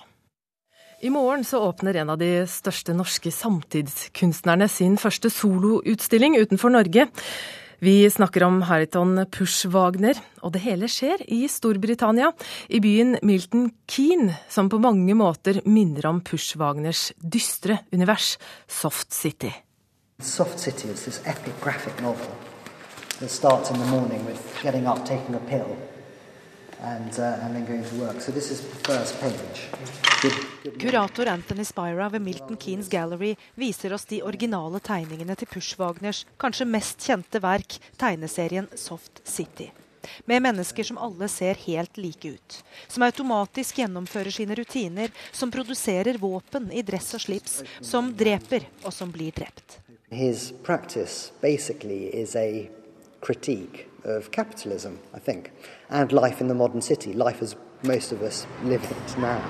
I 1.05 1.11
morgen 1.13 1.45
så 1.45 1.61
åpner 1.61 1.99
en 2.01 2.11
av 2.15 2.19
de 2.21 2.31
største 2.49 2.95
norske 2.97 3.29
samtidskunstnerne 3.33 4.65
sin 4.73 4.97
første 4.97 5.29
soloutstilling 5.29 6.39
utenfor 6.41 6.73
Norge. 6.73 7.05
Vi 7.79 8.11
snakker 8.11 8.43
om 8.43 8.63
Hariton 8.65 9.19
Pushwagner, 9.29 10.17
og 10.41 10.55
det 10.55 10.63
hele 10.65 10.89
skjer 10.89 11.21
i 11.29 11.43
Storbritannia, 11.45 12.31
i 12.73 12.81
byen 12.81 13.19
Milton 13.21 13.67
Keen, 13.85 14.31
som 14.49 14.71
på 14.73 14.81
mange 14.81 15.13
måter 15.13 15.61
minner 15.69 16.09
om 16.09 16.23
Pushwagners 16.25 17.11
dystre 17.21 17.83
univers, 17.93 18.39
Soft 18.67 19.13
City. 19.13 19.53
Soft 20.25 20.59
City 20.59 20.89
is 20.89 21.05
this 21.05 21.21
epic 21.27 21.53
graphic 21.61 22.01
novel 22.01 22.33
that 23.21 23.31
starts 23.31 23.71
in 23.71 23.79
the 23.79 23.91
morning 23.93 24.25
with 24.25 24.41
getting 24.63 24.87
up, 24.87 25.05
taking 25.05 25.35
a 25.35 25.41
pill, 25.51 25.77
and, 26.87 27.19
uh, 27.19 27.43
and 27.43 27.55
then 27.55 27.67
going 27.67 27.85
to 27.85 27.97
work. 27.97 28.21
So 28.21 28.33
this 28.33 28.51
is 28.51 28.61
the 28.61 28.77
first 28.93 29.21
page. 29.21 29.69
Kurator 30.79 31.27
Anthony 31.27 31.65
Spira 31.65 32.09
ved 32.09 32.23
Milton 32.23 32.57
Keanes 32.57 32.89
Gallery 32.89 33.37
viser 33.55 33.93
oss 33.93 34.05
de 34.05 34.23
originale 34.23 34.81
tegningene 34.81 35.37
til 35.37 35.49
Pushwagners 35.51 36.25
kanskje 36.41 36.67
mest 36.67 37.05
kjente 37.05 37.43
verk, 37.43 37.79
tegneserien 38.01 38.69
Soft 38.75 39.21
City. 39.25 39.71
Med 40.25 40.43
mennesker 40.43 40.87
som 40.87 40.99
alle 41.03 41.29
ser 41.29 41.59
helt 41.67 41.97
like 41.99 42.29
ut. 42.29 42.63
Som 42.89 43.03
automatisk 43.03 43.83
gjennomfører 43.83 44.31
sine 44.31 44.55
rutiner, 44.55 45.11
som 45.33 45.51
produserer 45.51 46.19
våpen 46.23 46.71
i 46.73 46.83
dress 46.87 47.15
og 47.19 47.27
slips, 47.27 47.61
som 47.81 48.13
dreper 48.15 48.69
og 48.85 48.95
som 48.95 49.11
blir 49.11 49.35
drept. 49.35 49.81
His 50.11 50.53
practice 50.63 51.33
basically 51.43 52.07
is 52.15 52.37
a 52.37 52.71
critique 53.27 53.89
of 54.05 54.31
capitalism, 54.31 54.99
I 55.17 55.19
think, 55.19 55.51
and 55.89 56.13
life 56.13 56.41
in 56.41 56.49
the 56.49 56.55
modern 56.55 56.83
city, 56.83 57.13
life 57.13 57.43
as 57.43 57.57
most 57.83 58.13
of 58.13 58.23
us 58.23 58.47
live 58.65 58.85
it 58.85 59.19
now. 59.19 59.41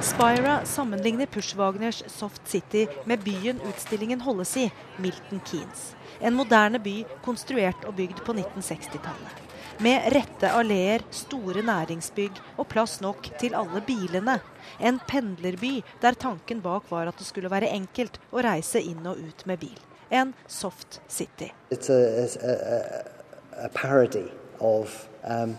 Spira 0.00 0.60
sammenligner 0.64 1.26
Pushwagners 1.26 2.04
Soft 2.06 2.48
City 2.48 2.86
med 3.04 3.20
byen 3.20 3.60
utstillingen 3.68 4.20
holdes 4.20 4.56
i, 4.56 4.70
Milton 4.96 5.40
Keanes. 5.44 5.94
En 6.20 6.34
moderne 6.34 6.78
by 6.78 7.04
konstruert 7.24 7.84
og 7.86 7.94
bygd 7.94 8.24
på 8.26 8.32
1960-tallet. 8.32 9.38
Med 9.78 10.12
rette 10.14 10.50
alleer, 10.50 11.02
store 11.10 11.62
næringsbygg 11.62 12.38
og 12.56 12.68
plass 12.70 13.00
nok 13.00 13.30
til 13.38 13.54
alle 13.54 13.82
bilene. 13.86 14.38
En 14.78 15.00
pendlerby 15.08 15.80
der 16.02 16.18
tanken 16.18 16.60
bak 16.62 16.90
var 16.90 17.10
at 17.10 17.18
det 17.18 17.26
skulle 17.26 17.50
være 17.50 17.70
enkelt 17.74 18.20
å 18.30 18.42
reise 18.46 18.82
inn 18.82 19.06
og 19.06 19.18
ut 19.18 19.46
med 19.46 19.62
bil. 19.62 19.80
En 20.12 20.34
soft 20.46 21.00
city. 21.08 21.52
It's 21.70 21.88
a, 21.88 23.10
parody 23.72 24.30
of 24.60 25.08
um, 25.24 25.56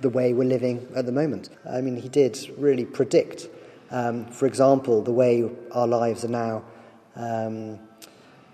the 0.00 0.08
way 0.08 0.32
we're 0.32 0.48
living 0.48 0.86
at 0.94 1.06
the 1.06 1.12
moment. 1.12 1.50
I 1.68 1.80
mean, 1.80 1.96
he 1.96 2.08
did 2.08 2.38
really 2.56 2.84
predict, 2.84 3.48
um, 3.90 4.26
for 4.26 4.46
example, 4.46 5.02
the 5.02 5.10
way 5.10 5.50
our 5.72 5.88
lives 5.88 6.24
are 6.24 6.28
now 6.28 6.62
um, 7.16 7.80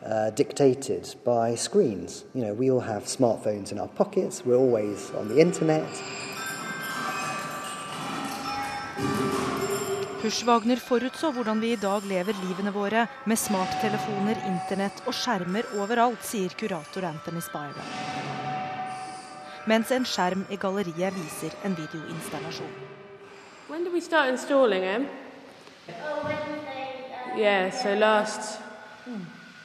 uh, 0.03 0.31
dictated 0.31 1.15
by 1.23 1.55
screens. 1.55 2.25
You 2.35 2.47
know, 2.47 2.55
we 2.55 2.71
all 2.71 2.81
have 2.81 3.05
smartphones 3.05 3.73
in 3.73 3.79
our 3.79 3.89
pockets, 3.89 4.43
we're 4.45 4.57
always 4.57 5.11
on 5.11 5.29
the 5.29 5.39
internet. 5.39 5.87
Pushwagner 10.27 10.81
forutså 10.83 11.29
hvordan 11.31 11.61
vi 11.63 11.69
i 11.73 11.77
dag 11.79 12.03
lever 12.03 12.35
livene 12.43 12.73
våre 12.75 13.05
med 13.31 13.39
smarttelefoner, 13.39 14.41
internett 14.49 15.05
og 15.07 15.15
skjermer 15.15 15.69
overalt, 15.79 16.25
sier 16.27 16.51
kurator 16.59 17.07
Anthony 17.07 17.39
Spira. 17.39 17.85
Mens 19.71 19.93
en 19.95 20.03
skjerm 20.03 20.43
i 20.51 20.59
galleriet 20.59 21.15
viser 21.15 21.55
en 21.63 21.79
videoinstallasjon. 21.79 22.75
When 23.71 23.85
did 23.85 23.95
we 23.95 24.03
start 24.03 24.33
installing 24.33 24.83
him? 24.83 25.07
Yeah, 27.39 27.71
so 27.71 27.95
last 27.95 28.59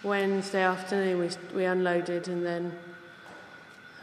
Wednesday 0.04 0.62
afternoon 0.62 1.20
we, 1.26 1.30
we 1.56 1.66
unloaded 1.66 2.30
and 2.30 2.46
then 2.46 2.72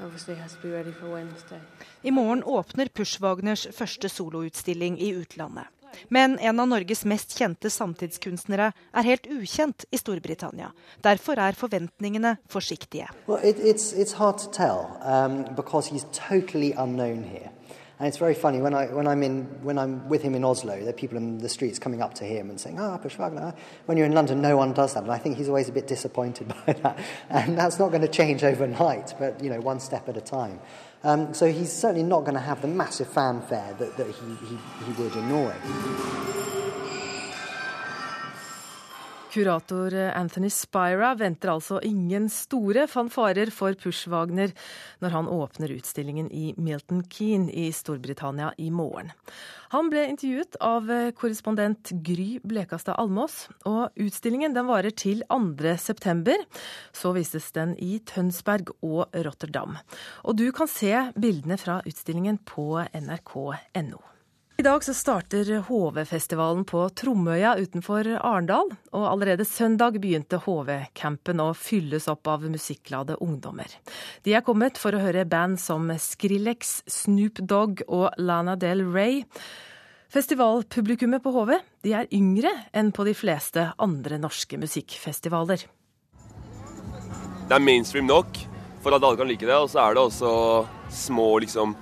obviously 0.03 0.35
has 0.35 0.59
to 0.59 0.59
be 0.67 0.75
ready 0.75 0.91
for 0.91 1.07
Wednesday. 1.15 1.61
I 2.03 2.11
morgen 2.11 2.43
åpner 2.43 2.88
Pushwagners 2.88 3.69
første 3.71 4.09
soloutstilling 4.09 4.99
i 4.99 5.15
utlandet. 5.15 5.77
Men 6.09 6.38
en 6.38 6.61
av 6.61 6.69
Norges 6.69 7.05
mest 7.05 7.37
kjente 7.38 7.71
samtidskunstnere 7.71 8.73
er 8.73 9.09
helt 9.09 9.26
ukjent 9.26 9.85
i 9.90 10.00
Storbritannia. 10.00 10.73
Derfor 11.05 11.38
er 11.38 11.59
forventningene 11.59 12.37
forsiktige. 12.49 13.09
Well, 13.26 13.40
it, 13.45 13.59
it's, 13.59 13.93
it's 13.93 14.19
hard 14.19 14.38
to 14.38 14.50
tell 14.50 14.99
um, 15.02 15.45
because 15.57 15.90
he's 15.90 16.07
totally 16.12 16.73
unknown 16.73 17.25
here. 17.25 17.50
And 17.99 18.07
it's 18.07 18.19
very 18.19 18.35
funny 18.35 18.61
when 18.61 18.75
I 18.75 18.87
when 18.87 19.09
I'm 19.09 19.25
in 19.25 19.45
when 19.64 19.76
I'm 19.76 20.09
with 20.09 20.23
him 20.23 20.37
in 20.37 20.45
Oslo, 20.45 20.78
there 20.78 20.90
are 20.90 20.93
people 20.93 21.17
in 21.17 21.38
the 21.38 21.49
streets 21.49 21.81
coming 21.81 22.00
up 22.00 22.14
to 22.14 22.25
him 22.25 22.49
and 22.49 22.61
saying, 22.61 22.78
"Ah, 22.78 22.95
oh, 22.95 23.05
Pushwagner." 23.05 23.57
When 23.87 23.99
you're 23.99 24.07
in 24.07 24.12
London, 24.12 24.40
no 24.40 24.57
one 24.57 24.73
does 24.73 24.95
that, 24.95 25.02
and 25.02 25.11
I 25.11 25.19
think 25.19 25.37
he's 25.37 25.49
always 25.49 25.69
a 25.69 25.73
bit 25.73 25.88
disappointed 25.88 26.47
by 26.67 26.75
that. 26.75 26.99
And 27.28 27.59
that's 27.59 27.81
not 27.81 27.88
going 27.88 28.02
to 28.02 28.09
change 28.09 28.45
overnight, 28.45 29.14
but 29.19 29.43
you 29.43 29.50
know, 29.50 29.61
one 29.61 29.81
step 29.81 30.09
at 30.09 30.17
a 30.17 30.21
time. 30.21 30.61
Um, 31.05 31.33
so 31.33 31.50
he's 31.50 31.73
certainly 31.73 32.02
not 32.02 32.21
going 32.21 32.35
to 32.35 32.40
have 32.40 32.61
the 32.61 32.69
massive 32.69 33.09
fanfare 33.09 33.75
that, 33.78 33.97
that 33.97 34.07
he, 34.07 34.47
he, 34.47 34.59
he 34.85 34.93
would 35.00 35.14
in 35.14 35.28
Norway. 35.28 35.57
Kurator 39.28 39.94
Anthony 40.16 40.49
Spira 40.50 41.12
venter 41.18 41.52
altså 41.52 41.78
ingen 41.85 42.28
store 42.32 42.87
fanfarer 42.88 43.52
for 43.54 43.76
Pushwagner 43.78 44.54
når 45.02 45.14
han 45.14 45.30
åpner 45.30 45.75
utstillingen 45.76 46.30
i 46.32 46.54
Milton 46.56 47.04
Keane 47.12 47.52
i 47.52 47.68
Storbritannia 47.75 48.54
i 48.58 48.70
morgen. 48.73 49.12
Han 49.75 49.90
ble 49.92 50.06
intervjuet 50.08 50.56
av 50.64 50.88
korrespondent 51.18 51.92
Gry 52.04 52.38
Blekastad 52.40 52.97
Almås, 52.97 53.50
og 53.68 53.92
utstillingen 54.00 54.56
den 54.56 54.68
varer 54.70 54.94
til 54.97 55.20
2.9. 55.28 56.38
Så 56.97 57.12
vises 57.16 57.52
den 57.52 57.76
i 57.76 57.99
Tønsberg 58.00 58.73
og 58.80 59.12
Rotterdam. 59.12 59.76
Og 60.25 60.40
du 60.40 60.49
kan 60.56 60.70
se 60.73 60.94
bildene 61.20 61.61
fra 61.61 61.82
utstillingen 61.85 62.40
på 62.49 62.70
nrk.no. 62.97 64.00
I 64.59 64.62
dag 64.62 64.85
så 64.85 64.91
starter 64.95 65.61
HV-festivalen 65.69 66.65
på 66.67 66.81
Tromøya 66.99 67.53
utenfor 67.62 68.09
Arendal. 68.17 68.73
Og 68.91 69.05
allerede 69.07 69.45
søndag 69.47 70.00
begynte 70.03 70.41
HV-campen 70.43 71.38
å 71.38 71.53
fylles 71.55 72.09
opp 72.11 72.27
av 72.27 72.43
musikklade 72.50 73.15
ungdommer. 73.23 73.71
De 74.27 74.35
er 74.35 74.43
kommet 74.43 74.81
for 74.83 74.99
å 74.99 75.03
høre 75.05 75.23
band 75.31 75.61
som 75.62 75.87
Skrillex, 75.95 76.81
Snoop 76.91 77.38
Dogg 77.38 77.85
og 77.87 78.19
Lana 78.19 78.57
Del 78.59 78.83
Rey. 78.83 79.21
Festivalpublikummet 80.11 81.23
på 81.23 81.37
HV 81.38 81.55
de 81.87 81.95
er 81.95 82.11
yngre 82.11 82.50
enn 82.75 82.91
på 82.91 83.07
de 83.07 83.15
fleste 83.15 83.69
andre 83.79 84.19
norske 84.19 84.59
musikkfestivaler. 84.59 85.69
Det 87.47 87.55
er 87.55 87.62
mainstream 87.62 88.11
nok 88.11 88.43
for 88.83 88.91
at 88.91 89.07
alle 89.07 89.23
kan 89.23 89.31
like 89.31 89.47
det, 89.47 89.55
og 89.55 89.71
så 89.71 89.87
er 89.87 89.95
det 89.95 90.03
også 90.03 90.35
små 91.07 91.37
liksom 91.47 91.79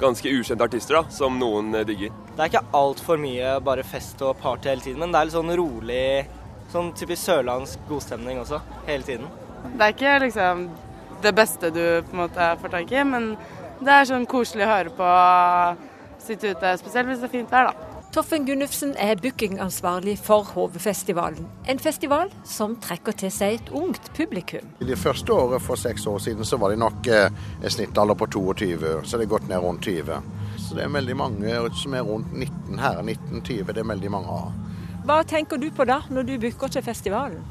ganske 0.00 0.32
ukjente 0.32 0.64
artister 0.64 0.98
da, 0.98 1.04
som 1.12 1.38
noen 1.40 1.74
eh, 1.74 1.86
digger. 1.88 2.14
Det 2.34 2.42
er 2.42 2.52
ikke 2.52 2.64
altfor 2.76 3.20
mye 3.20 3.56
bare 3.64 3.84
fest 3.86 4.22
og 4.26 4.38
party 4.40 4.70
hele 4.72 4.84
tiden, 4.84 5.00
men 5.02 5.12
det 5.12 5.20
er 5.20 5.28
litt 5.28 5.36
sånn 5.36 5.54
rolig, 5.60 6.04
sånn 6.72 6.92
typisk 6.96 7.26
sørlandsk 7.26 7.84
godstemning 7.90 8.40
også, 8.42 8.62
hele 8.88 9.06
tiden. 9.06 9.28
Det 9.76 9.86
er 9.86 9.94
ikke 9.94 10.16
liksom 10.24 10.66
det 11.20 11.34
beste 11.36 11.72
du 11.74 11.82
på 12.06 12.16
en 12.16 12.22
måte 12.22 12.50
får 12.62 12.74
tak 12.76 12.92
i, 12.96 13.04
men 13.04 13.30
det 13.80 13.92
er 13.92 14.08
sånn 14.08 14.26
koselig 14.28 14.66
å 14.66 14.72
høre 14.72 14.96
på, 14.96 15.12
sitte 16.24 16.54
ute, 16.54 16.74
spesielt 16.80 17.10
hvis 17.10 17.22
det 17.22 17.28
er 17.28 17.36
fint 17.38 17.52
vær, 17.52 17.70
da. 17.70 17.89
Toffen 18.10 18.46
Gunnufsen 18.46 18.96
er 18.98 19.14
bookingansvarlig 19.22 20.16
for 20.18 20.42
HV-festivalen. 20.42 21.44
En 21.70 21.78
festival 21.78 22.32
som 22.42 22.72
trekker 22.82 23.14
til 23.14 23.30
seg 23.30 23.60
et 23.60 23.70
ungt 23.70 24.08
publikum. 24.16 24.66
I 24.82 24.88
det 24.88 24.98
første 24.98 25.30
året 25.30 25.62
for 25.62 25.78
seks 25.78 26.08
år 26.10 26.18
siden 26.18 26.48
så 26.48 26.58
var 26.58 26.74
det 26.74 26.80
nok 26.82 27.06
eh, 27.06 27.30
en 27.62 27.70
snittalder 27.70 28.18
på 28.18 28.26
22, 28.34 28.90
så 29.06 29.20
det 29.20 29.28
er 29.28 29.30
gått 29.30 29.46
ned 29.46 29.62
rundt 29.62 29.86
20. 29.86 30.26
Så 30.58 30.74
det 30.74 30.88
er 30.88 30.92
veldig 30.96 31.16
mange 31.22 31.54
som 31.78 31.94
er 31.94 32.02
rundt 32.10 32.34
19 32.34 32.82
her. 32.82 32.98
19-20 32.98 33.70
det 33.70 33.84
er 33.84 33.90
veldig 33.94 34.12
mange 34.18 34.40
av. 34.40 34.52
Hva 35.06 35.22
tenker 35.22 35.62
du 35.62 35.70
på 35.70 35.86
da, 35.86 36.02
når 36.10 36.26
du 36.32 36.36
booker 36.42 36.74
til 36.74 36.82
festivalen? 36.82 37.46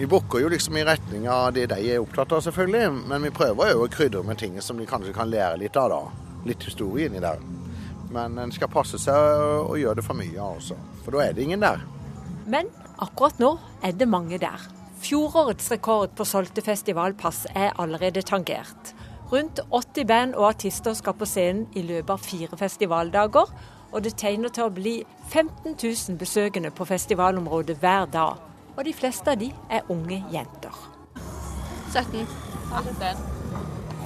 Vi 0.00 0.08
booker 0.08 0.40
jo 0.40 0.48
liksom 0.48 0.80
i 0.80 0.88
retning 0.88 1.28
av 1.28 1.52
det 1.52 1.68
de 1.74 1.92
er 1.92 2.00
opptatt 2.00 2.32
av, 2.32 2.40
selvfølgelig. 2.48 3.04
Men 3.12 3.28
vi 3.28 3.36
prøver 3.36 3.74
jo 3.74 3.84
å 3.84 3.92
krydre 3.92 4.24
med 4.24 4.40
ting 4.40 4.56
som 4.64 4.80
de 4.80 4.88
kanskje 4.88 5.12
kan 5.12 5.28
lære 5.28 5.60
litt 5.60 5.76
av, 5.76 5.92
da. 5.92 6.36
Litt 6.48 6.64
historie 6.64 7.10
inni 7.10 7.20
der. 7.20 7.50
Men 8.10 8.38
en 8.42 8.52
skal 8.52 8.70
passe 8.72 8.98
seg 8.98 9.16
å 9.70 9.78
gjøre 9.78 10.00
det 10.00 10.06
for 10.06 10.18
mye, 10.18 10.36
altså. 10.42 10.76
For 11.04 11.14
da 11.14 11.24
er 11.24 11.36
det 11.36 11.46
ingen 11.46 11.62
der. 11.62 11.82
Men 12.50 12.70
akkurat 12.98 13.38
nå 13.42 13.54
er 13.86 13.94
det 13.94 14.08
mange 14.10 14.38
der. 14.42 14.66
Fjorårets 15.00 15.70
rekord 15.72 16.12
på 16.16 16.26
solgte 16.28 16.64
festivalpass 16.64 17.46
er 17.54 17.72
allerede 17.80 18.22
tangert. 18.26 18.92
Rundt 19.32 19.60
80 19.70 20.06
band 20.06 20.34
og 20.34 20.48
artister 20.48 20.94
skal 20.98 21.14
på 21.14 21.28
scenen 21.28 21.68
i 21.78 21.84
løpet 21.86 22.10
av 22.10 22.24
fire 22.24 22.58
festivaldager. 22.58 23.52
Og 23.90 24.04
det 24.04 24.16
tegner 24.18 24.52
til 24.54 24.66
å 24.66 24.74
bli 24.74 24.94
15 25.30 25.74
000 25.74 26.18
besøkende 26.18 26.70
på 26.70 26.86
festivalområdet 26.86 27.78
hver 27.82 28.10
dag. 28.12 28.42
Og 28.76 28.84
de 28.86 28.94
fleste 28.94 29.30
av 29.30 29.38
de 29.40 29.50
er 29.70 29.86
unge 29.90 30.22
jenter. 30.34 30.82
17. 31.92 32.26
18. 32.70 33.24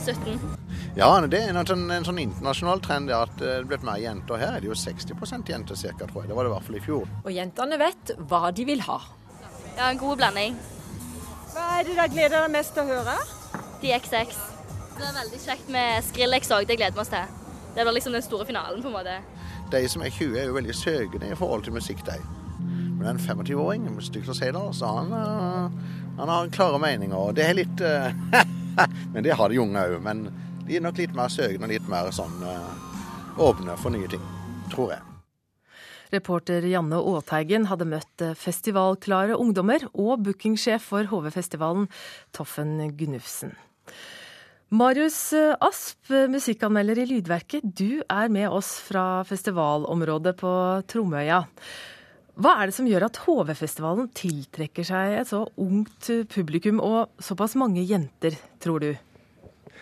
17. 0.04 0.63
Ja, 0.94 1.08
det 1.26 1.40
er 1.42 1.48
en, 1.50 1.66
sånn, 1.66 1.88
en 1.90 2.04
sånn 2.06 2.20
internasjonal 2.22 2.78
trend 2.84 3.10
at 3.10 3.32
det 3.40 3.48
er 3.50 3.64
blitt 3.66 3.82
mer 3.82 3.98
jenter. 3.98 4.38
Her 4.38 4.52
er 4.54 4.62
det 4.62 4.68
jo 4.68 4.76
60% 4.78 5.48
jenter 5.50 5.74
ca., 5.74 6.06
tror 6.06 6.20
jeg. 6.22 6.28
Det 6.30 6.36
var 6.38 6.46
det 6.46 6.52
i 6.52 6.54
hvert 6.54 6.66
fall 6.68 6.76
i 6.78 6.82
fjor. 6.84 7.08
Og 7.24 7.32
jentene 7.34 7.78
vet 7.80 8.12
hva 8.30 8.52
de 8.54 8.66
vil 8.68 8.84
ha. 8.86 9.00
Ja, 9.74 9.88
en 9.88 9.98
god 9.98 10.20
blanding. 10.20 10.54
Hva 11.50 11.64
er 11.80 11.88
det 11.88 11.96
dere 11.96 12.06
gleder 12.12 12.36
dere 12.36 12.52
mest 12.54 12.76
til 12.76 12.86
å 12.86 13.00
høre? 13.00 13.16
DXX. 13.82 14.38
Det 14.94 15.08
er 15.08 15.18
veldig 15.18 15.42
kjekt 15.42 15.74
med 15.74 16.06
Skrillex 16.12 16.54
òg, 16.54 16.68
det 16.70 16.78
gleder 16.78 16.94
vi 16.94 17.02
oss 17.02 17.10
til. 17.10 17.34
Det 17.74 17.82
blir 17.82 17.98
liksom 17.98 18.14
den 18.14 18.26
store 18.28 18.46
finalen, 18.46 18.78
på 18.86 18.92
en 18.92 18.94
måte. 18.94 19.18
De 19.74 19.82
som 19.90 20.06
er 20.06 20.14
20 20.14 20.38
er 20.38 20.46
jo 20.46 20.56
veldig 20.60 20.78
søkende 20.78 21.34
i 21.34 21.40
forhold 21.42 21.66
til 21.66 21.74
musikk, 21.74 22.06
de. 22.06 22.20
Men 23.00 23.16
en 23.16 23.18
25-åring, 23.18 23.90
stygt 23.98 24.30
å 24.30 24.38
si 24.38 24.46
det, 24.54 24.64
så 24.78 24.94
han, 25.00 25.10
han 26.22 26.34
har 26.36 26.54
klare 26.54 26.78
meninger. 26.78 27.18
Og 27.18 27.34
det 27.34 27.50
er 27.50 27.58
litt 27.64 27.82
Men 29.14 29.22
det 29.26 29.34
har 29.34 29.50
de 29.50 29.58
unge 29.62 29.82
òg. 29.90 29.98
De 30.64 30.78
er 30.78 30.84
nok 30.84 30.96
litt 31.00 31.16
mer 31.16 31.32
søkende 31.32 31.68
og 31.68 31.74
litt 31.74 31.90
mer 31.92 32.08
sånn 32.14 32.38
åpne 33.40 33.76
for 33.80 33.92
nye 33.92 34.08
ting, 34.08 34.22
tror 34.72 34.94
jeg. 34.94 35.10
Reporter 36.14 36.64
Janne 36.68 37.00
Aateigen 37.00 37.66
hadde 37.70 37.88
møtt 37.90 38.24
festivalklare 38.38 39.36
ungdommer 39.40 39.86
og 39.92 40.22
bookingsjef 40.26 40.84
for 40.92 41.08
HV-festivalen, 41.10 41.88
Toffen 42.36 42.76
Gunnufsen. 42.98 43.54
Marius 44.74 45.18
Asp, 45.62 46.08
musikkanmelder 46.32 47.02
i 47.02 47.08
Lydverket, 47.10 47.66
du 47.76 48.02
er 48.10 48.30
med 48.32 48.48
oss 48.48 48.72
fra 48.82 49.22
festivalområdet 49.28 50.32
på 50.40 50.52
Tromøya. 50.90 51.44
Hva 52.34 52.56
er 52.58 52.70
det 52.70 52.74
som 52.74 52.88
gjør 52.90 53.06
at 53.06 53.20
HV-festivalen 53.22 54.08
tiltrekker 54.16 54.86
seg 54.86 55.18
et 55.20 55.30
så 55.30 55.44
ungt 55.60 56.08
publikum 56.32 56.80
og 56.82 57.12
såpass 57.22 57.54
mange 57.60 57.84
jenter, 57.86 58.34
tror 58.62 58.82
du? 58.82 58.90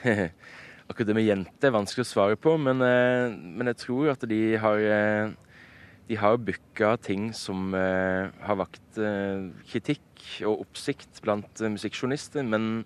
Akkurat 0.93 1.17
med 1.17 1.25
jenter 1.25 1.71
er 1.71 1.75
vanskelig 1.79 2.05
å 2.05 2.11
svare 2.11 2.37
på, 2.37 2.59
men, 2.61 2.83
men 2.83 3.71
jeg 3.71 3.79
tror 3.81 4.11
at 4.13 4.27
de 4.29 4.41
har 4.61 4.83
de 6.11 6.19
har 6.19 6.37
booka 6.37 6.91
ting 7.01 7.31
som 7.33 7.73
har 7.73 8.59
vakt 8.61 8.99
kritikk 9.71 10.27
og 10.45 10.67
oppsikt 10.67 11.23
blant 11.25 11.63
musikkjournalister, 11.73 12.45
men 12.45 12.85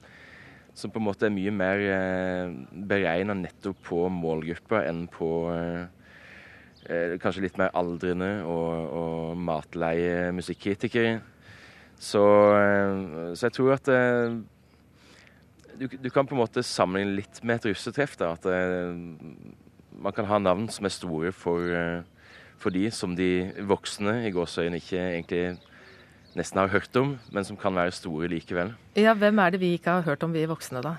som 0.77 0.93
på 0.93 1.01
en 1.01 1.07
måte 1.07 1.27
er 1.27 1.33
mye 1.33 1.53
mer 1.55 1.83
eh, 1.89 2.51
beregna 2.89 3.37
nettopp 3.39 3.79
på 3.89 4.03
målgruppa 4.13 4.83
enn 4.85 5.07
på 5.09 5.29
eh, 5.55 7.17
kanskje 7.23 7.47
litt 7.47 7.57
mer 7.61 7.73
aldrende 7.77 8.43
og, 8.45 8.91
og 9.01 9.41
matleie 9.41 10.35
musikkritikere. 10.37 11.17
Så, 11.97 12.25
eh, 12.59 13.33
så, 13.33 13.47
jeg 13.47 13.57
tror 13.57 13.73
at 13.79 13.89
eh, 13.89 14.37
du, 15.79 15.87
du, 15.89 16.11
kan 16.11 16.27
på 16.27 16.37
en 16.37 16.43
måte 16.43 16.65
sammenligne 16.67 17.21
litt 17.21 17.41
med 17.45 17.61
et 17.61 17.71
russetreff. 17.71 18.17
da, 18.21 18.35
at 18.35 18.47
man 19.97 20.13
kan 20.17 20.29
ha 20.29 20.39
navn 20.43 20.69
som 20.73 20.89
er 20.89 20.93
store 20.95 21.33
for, 21.33 21.63
for 22.61 22.75
de 22.75 22.91
som 22.93 23.17
de 23.17 23.49
voksne 23.69 24.19
i 24.27 24.33
gåseøyne 24.35 24.81
ikke 24.83 25.01
egentlig 25.01 25.57
nesten 26.37 26.61
har 26.61 26.73
hørt 26.73 26.97
om, 27.01 27.17
men 27.33 27.47
som 27.49 27.57
kan 27.57 27.75
være 27.77 27.95
store 27.97 28.29
likevel. 28.31 28.75
Ja, 28.99 29.15
Hvem 29.17 29.39
er 29.41 29.55
det 29.55 29.61
vi 29.63 29.73
ikke 29.77 29.99
har 29.99 30.07
hørt 30.07 30.25
om, 30.27 30.35
vi 30.37 30.45
voksne, 30.49 30.83
da? 30.85 30.97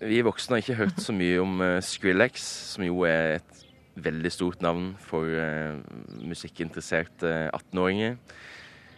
Vi 0.00 0.22
voksne 0.24 0.56
har 0.56 0.64
ikke 0.64 0.78
hørt 0.78 1.00
så 1.02 1.12
mye 1.12 1.40
om 1.42 1.60
uh, 1.60 1.76
Skrillex, 1.84 2.44
som 2.72 2.86
jo 2.86 3.02
er 3.08 3.36
et 3.40 3.66
veldig 4.00 4.32
stort 4.32 4.62
navn 4.64 4.94
for 5.04 5.28
uh, 5.28 5.76
musikkinteresserte 6.24 7.50
uh, 7.52 7.58
18-åringer. 7.58 8.16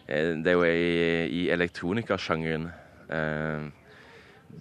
det 0.06 0.50
er 0.50 0.52
jo 0.58 0.64
i, 0.66 1.26
i 1.30 1.42
elektronikasjangeren. 1.50 2.70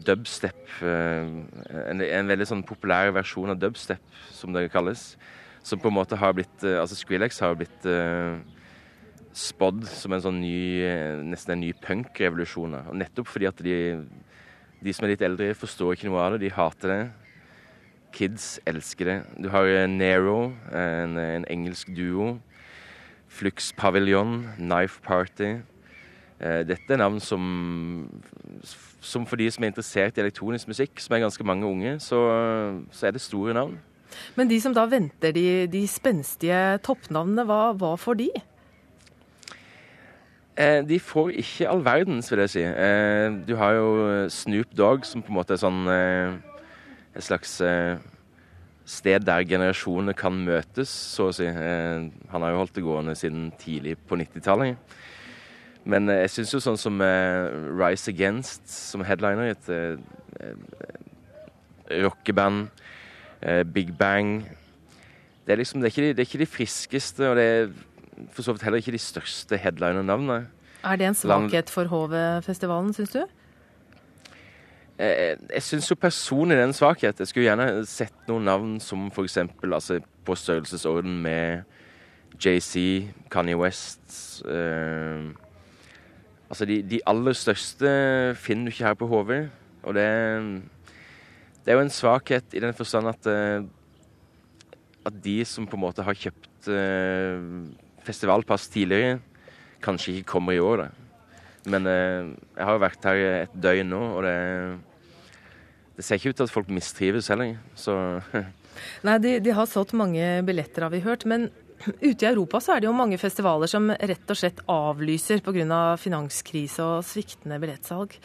Dubstep, 0.08 0.64
en, 0.82 2.02
en, 2.02 2.32
veldig 2.32 2.48
sånn 2.50 2.64
populær 2.68 3.12
versjon 3.16 3.54
av 3.54 3.60
dubstep, 3.60 4.02
som 4.34 4.56
det 4.56 4.70
kalles. 4.74 5.14
Som 5.64 5.82
på 5.82 5.92
en 5.92 5.98
måte 6.00 6.18
har 6.18 6.34
blitt 6.34 6.64
Altså 6.66 6.96
Skrillex 6.98 7.38
har 7.44 7.54
blitt 7.54 7.84
spådd 9.38 9.84
som 9.88 10.16
en 10.16 10.24
sånn 10.24 10.40
ny, 10.42 10.82
nesten 11.30 11.56
en 11.56 11.64
ny 11.64 11.72
punkrevolusjon. 11.84 12.80
Nettopp 12.98 13.30
fordi 13.30 13.48
at 13.50 13.62
de, 13.64 13.76
de, 14.82 14.94
som 14.94 15.06
er 15.06 15.14
litt 15.14 15.26
eldre, 15.26 15.52
forstår 15.58 15.96
ikke 15.96 16.10
noe 16.10 16.24
av 16.24 16.36
det. 16.36 16.48
De 16.48 16.54
hater 16.56 16.94
det. 16.94 17.02
Kids 18.12 18.58
elsker 18.68 19.08
det. 19.08 19.18
Du 19.40 19.50
har 19.54 19.68
eh, 19.70 19.88
Nero, 19.88 20.52
en, 20.76 21.18
en 21.22 21.48
engelsk 21.52 21.94
duo. 21.96 22.40
Flux 23.32 23.72
Pavilion, 23.78 24.50
Knife 24.58 25.00
Party. 25.06 25.62
Eh, 26.42 26.64
dette 26.66 26.90
er 26.90 26.98
navn 26.98 27.20
som, 27.22 28.10
som 29.02 29.28
for 29.30 29.38
de 29.38 29.50
som 29.54 29.64
er 29.64 29.72
interessert 29.72 30.18
i 30.18 30.24
elektronisk 30.24 30.72
musikk, 30.72 31.00
som 31.00 31.16
er 31.16 31.26
ganske 31.26 31.46
mange 31.46 31.70
unge, 31.70 32.00
så, 32.02 32.20
så 32.92 33.08
er 33.08 33.16
det 33.16 33.22
store 33.22 33.54
navn. 33.58 33.78
Men 34.36 34.50
de 34.50 34.58
som 34.62 34.74
da 34.76 34.88
venter 34.90 35.36
de, 35.36 35.46
de 35.72 35.86
spenstige 35.88 36.80
toppnavnene, 36.84 37.46
hva, 37.48 37.62
hva 37.78 37.94
får 38.00 38.18
de? 38.24 38.32
Eh, 40.60 40.82
de 40.88 41.00
får 41.00 41.32
ikke 41.42 41.68
all 41.70 41.84
verdens, 41.86 42.32
vil 42.32 42.42
jeg 42.44 42.54
si. 42.54 42.64
Eh, 42.64 43.28
du 43.48 43.56
har 43.60 43.78
jo 43.78 43.92
Snoop 44.30 44.74
Dogg, 44.78 45.06
som 45.08 45.24
på 45.24 45.32
en 45.32 45.38
måte 45.40 45.56
er 45.56 45.62
sånn 45.62 45.86
eh, 45.90 46.34
et 47.16 47.26
slags 47.26 47.58
sted 48.92 49.24
der 49.28 49.46
generasjonene 49.48 50.14
kan 50.18 50.36
møtes, 50.46 50.90
så 50.90 51.30
å 51.30 51.36
si. 51.36 51.48
Han 51.48 52.44
har 52.44 52.54
jo 52.54 52.60
holdt 52.62 52.78
det 52.78 52.84
gående 52.86 53.16
siden 53.20 53.50
tidlig 53.60 53.98
på 54.08 54.16
90-tallet. 54.20 54.80
Men 55.84 56.10
jeg 56.14 56.30
syns 56.30 56.54
jo 56.54 56.60
sånn 56.62 56.78
som 56.78 57.02
Rise 57.02 58.12
Against, 58.12 58.68
som 58.70 59.02
headliner 59.06 59.50
i 59.50 59.54
et 59.56 59.70
rockeband, 62.04 62.68
Big 63.74 63.90
Bang 63.98 64.44
Det 65.48 65.56
er 65.56 65.58
liksom, 65.58 65.82
det 65.82 65.90
er, 65.90 65.96
de, 66.04 66.12
det 66.14 66.22
er 66.22 66.30
ikke 66.30 66.44
de 66.44 66.46
friskeste, 66.46 67.26
og 67.26 67.40
det 67.40 67.46
er 67.50 67.72
for 68.30 68.46
så 68.46 68.54
vidt 68.54 68.64
heller 68.64 68.78
ikke 68.82 68.94
de 68.94 69.02
største 69.02 69.58
headliner-navnene. 69.58 70.48
Er 70.84 70.96
det 70.96 71.08
en 71.08 71.18
svakhet 71.18 71.70
for 71.70 71.90
HV-festivalen, 71.90 72.94
syns 72.94 73.14
du? 73.16 73.22
Jeg, 75.02 75.38
jeg 75.54 75.64
syns 75.66 75.90
jo 75.90 75.98
personlig 75.98 76.58
det 76.58 76.64
er 76.64 76.70
en 76.70 76.78
svakhet. 76.78 77.20
Jeg 77.20 77.30
skulle 77.30 77.48
gjerne 77.48 77.86
sett 77.90 78.28
noen 78.30 78.46
navn 78.46 78.74
som 78.84 79.08
f.eks. 79.10 79.40
Altså, 79.66 80.00
på 80.26 80.36
størrelsesorden 80.38 81.16
med 81.22 81.64
JC, 82.42 83.08
Kanye 83.34 83.58
West 83.58 84.44
eh, 84.46 85.32
Altså 86.52 86.68
de, 86.68 86.82
de, 86.84 87.00
aller 87.08 87.36
største 87.38 87.90
finner 88.44 88.68
du 88.68 88.74
ikke 88.74 88.90
her 88.90 88.98
på 89.00 89.08
HV. 89.08 89.30
Og 89.88 89.96
det, 89.96 90.08
det 91.64 91.72
er 91.72 91.80
jo 91.80 91.86
en 91.86 91.94
svakhet 91.94 92.58
i 92.58 92.64
den 92.64 92.76
forstand 92.76 93.08
at, 93.08 93.30
eh, 93.32 93.64
at 95.08 95.22
de 95.24 95.38
som 95.48 95.68
på 95.70 95.80
en 95.80 95.86
måte 95.86 96.04
har 96.04 96.18
kjøpt 96.18 96.68
eh, 96.76 97.40
festivalpass 98.04 98.68
tidligere. 98.74 99.22
Kanskje 99.82 100.18
ikke 100.18 100.34
kommer 100.34 100.58
i 100.58 100.62
år, 100.62 100.84
da. 100.84 100.90
Men 101.72 101.88
eh, 101.88 102.32
jeg 102.58 102.68
har 102.68 102.76
jo 102.76 102.84
vært 102.84 103.08
her 103.08 103.24
et 103.46 103.60
døgn 103.64 103.94
nå, 103.94 104.02
og 104.18 104.26
det, 104.28 104.36
det 105.96 106.06
ser 106.06 106.20
ikke 106.20 106.34
ut 106.34 106.42
til 106.42 106.50
at 106.50 106.56
folk 106.58 106.74
mistrives 106.74 107.32
heller. 107.32 107.56
Så 107.80 107.96
Nei, 109.08 109.18
de, 109.24 109.38
de, 109.44 109.56
har 109.56 109.70
solgt 109.70 109.96
mange 109.98 110.26
billetter, 110.48 110.84
har 110.84 110.92
vi 110.94 111.04
hørt. 111.06 111.24
Men 111.30 111.48
ute 112.02 112.26
i 112.26 112.30
Europa 112.30 112.62
så 112.62 112.76
er 112.76 112.82
det 112.82 112.90
jo 112.90 112.96
mange 112.98 113.20
festivaler 113.22 113.70
som 113.70 113.90
rett 113.92 114.32
og 114.34 114.38
slett 114.38 114.62
avlyser 114.72 115.44
pga. 115.46 115.98
finanskrise 115.98 116.84
og 116.84 117.06
sviktende 117.06 117.60
billettsalg. 117.62 118.16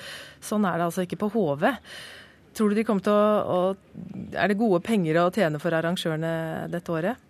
Sånn 0.40 0.64
er 0.64 0.78
det 0.78 0.88
altså 0.88 1.06
ikke 1.06 1.20
på 1.24 1.30
HV. 1.34 1.66
Tror 2.56 2.72
du 2.72 2.78
de 2.78 2.84
kommer 2.88 3.04
til 3.04 3.12
å, 3.12 3.76
å 3.76 4.36
Er 4.36 4.48
det 4.48 4.56
gode 4.56 4.80
penger 4.80 5.20
å 5.20 5.30
tjene 5.30 5.60
for 5.60 5.76
arrangørene 5.76 6.68
dette 6.72 6.92
året? 6.92 7.22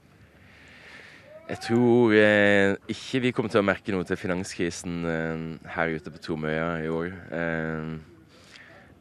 Jeg 1.47 1.62
tror 1.62 2.15
eh, 2.19 2.75
ikke 2.91 3.21
vi 3.23 3.31
kommer 3.35 3.53
til 3.53 3.62
å 3.62 3.67
merke 3.67 3.93
noe 3.95 4.07
til 4.07 4.19
finanskrisen 4.19 4.97
eh, 5.07 5.45
her 5.77 5.95
ute 5.95 6.11
på 6.11 6.23
Tromøya 6.23 6.71
i 6.83 6.91
år. 6.91 7.12
Eh, 7.39 7.93